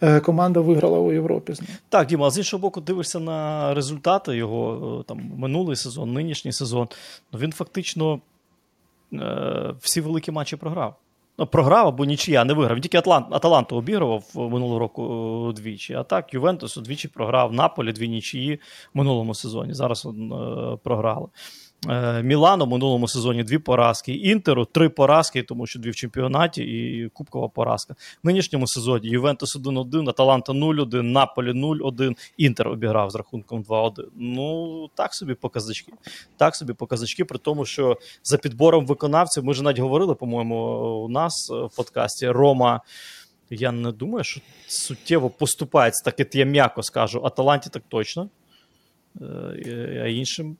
[0.01, 1.53] е, команда виграла у Європі.
[1.89, 6.87] Так, Діма, з іншого боку, дивишся на результати його е, там минулий сезон, нинішній сезон.
[7.33, 8.19] Ну він фактично
[9.79, 10.95] всі великі матчі програв.
[11.37, 12.75] Ну, програв або нічия, не виграв.
[12.75, 15.93] Він Тільки Атлант, Аталанту обігрував е, минулого року е, двічі.
[15.93, 18.59] А так, Ювентус двічі програв, Наполі дві нічиї
[18.93, 19.73] в минулому сезоні.
[19.73, 20.09] Зараз е,
[20.83, 21.27] програли.
[21.89, 24.13] Е, Мілану в минулому сезоні дві поразки.
[24.13, 27.95] Інтеру три поразки, тому що дві в чемпіонаті і кубкова поразка.
[28.23, 34.05] В нинішньому сезоні Ювентус 1-1, Аталанта 0-1, Наполі 0-1, Інтер обіграв з рахунком 2-1.
[34.15, 35.93] Ну, так собі показачки.
[36.37, 40.55] Так собі показачки, при тому, що за підбором виконавців, ми вже навіть говорили, по-моєму,
[41.05, 42.81] у нас е, в подкасті Рома.
[43.49, 47.21] Я не думаю, що суттєво поступається, так я м'яко скажу.
[47.25, 48.29] Аталанті так точно.
[49.21, 50.57] Е, А іншим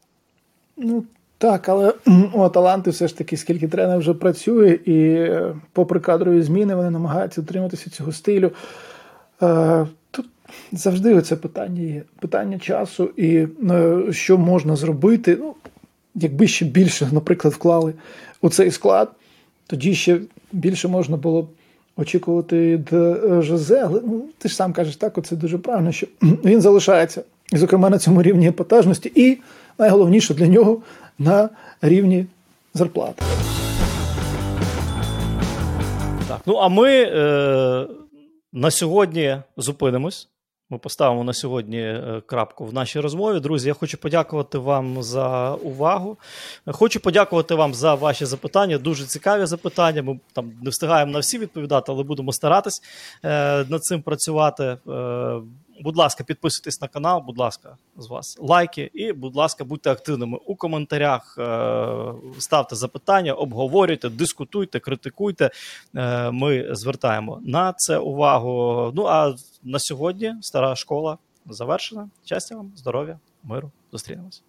[0.78, 1.04] Ну
[1.38, 1.94] так, але
[2.34, 6.90] у Аталанти все ж таки, скільки тренер вже працює, і е, попри кадрові зміни, вони
[6.90, 8.52] намагаються дотриматися цього стилю.
[9.42, 10.26] Е, Тут
[10.72, 12.02] завжди це питання є.
[12.20, 15.38] Питання часу і е, що можна зробити.
[15.40, 15.54] Ну,
[16.16, 17.94] якби ще більше, наприклад, вклали
[18.42, 19.12] у цей склад,
[19.68, 20.20] тоді ще
[20.52, 21.48] більше можна було б
[21.98, 22.90] очікувати від
[23.44, 23.84] Жозе.
[23.86, 28.00] Але ну, ти ж сам кажеш, так, оце дуже правильно, що він залишається, зокрема, на
[28.00, 29.38] цьому рівні епатажності, і
[29.80, 30.82] найголовніше для нього
[31.20, 31.50] на
[31.82, 32.26] рівні
[32.74, 33.24] зарплати.
[36.28, 37.88] Так, ну а ми е,
[38.54, 40.30] на сьогодні зупинимось.
[40.70, 43.40] Ми поставимо на сьогодні е, крапку в нашій розмові.
[43.40, 46.18] Друзі, я хочу подякувати вам за увагу.
[46.66, 48.78] Хочу подякувати вам за ваші запитання.
[48.78, 50.04] Дуже цікаві запитання.
[50.04, 52.82] Ми там не встигаємо на всі відповідати, але будемо старатись
[53.24, 54.64] е, над цим працювати.
[54.64, 55.42] Е,
[55.82, 60.38] Будь ласка, підписуйтесь на канал, будь ласка, з вас лайки, і, будь ласка, будьте активними
[60.46, 65.50] у коментарях, е, ставте запитання, обговорюйте, дискутуйте, критикуйте.
[65.96, 68.92] Е, Ми звертаємо на це увагу.
[68.96, 72.10] Ну а на сьогодні стара школа завершена.
[72.26, 73.72] Щастя вам, здоров'я, миру.
[73.92, 74.44] Зустрінемось.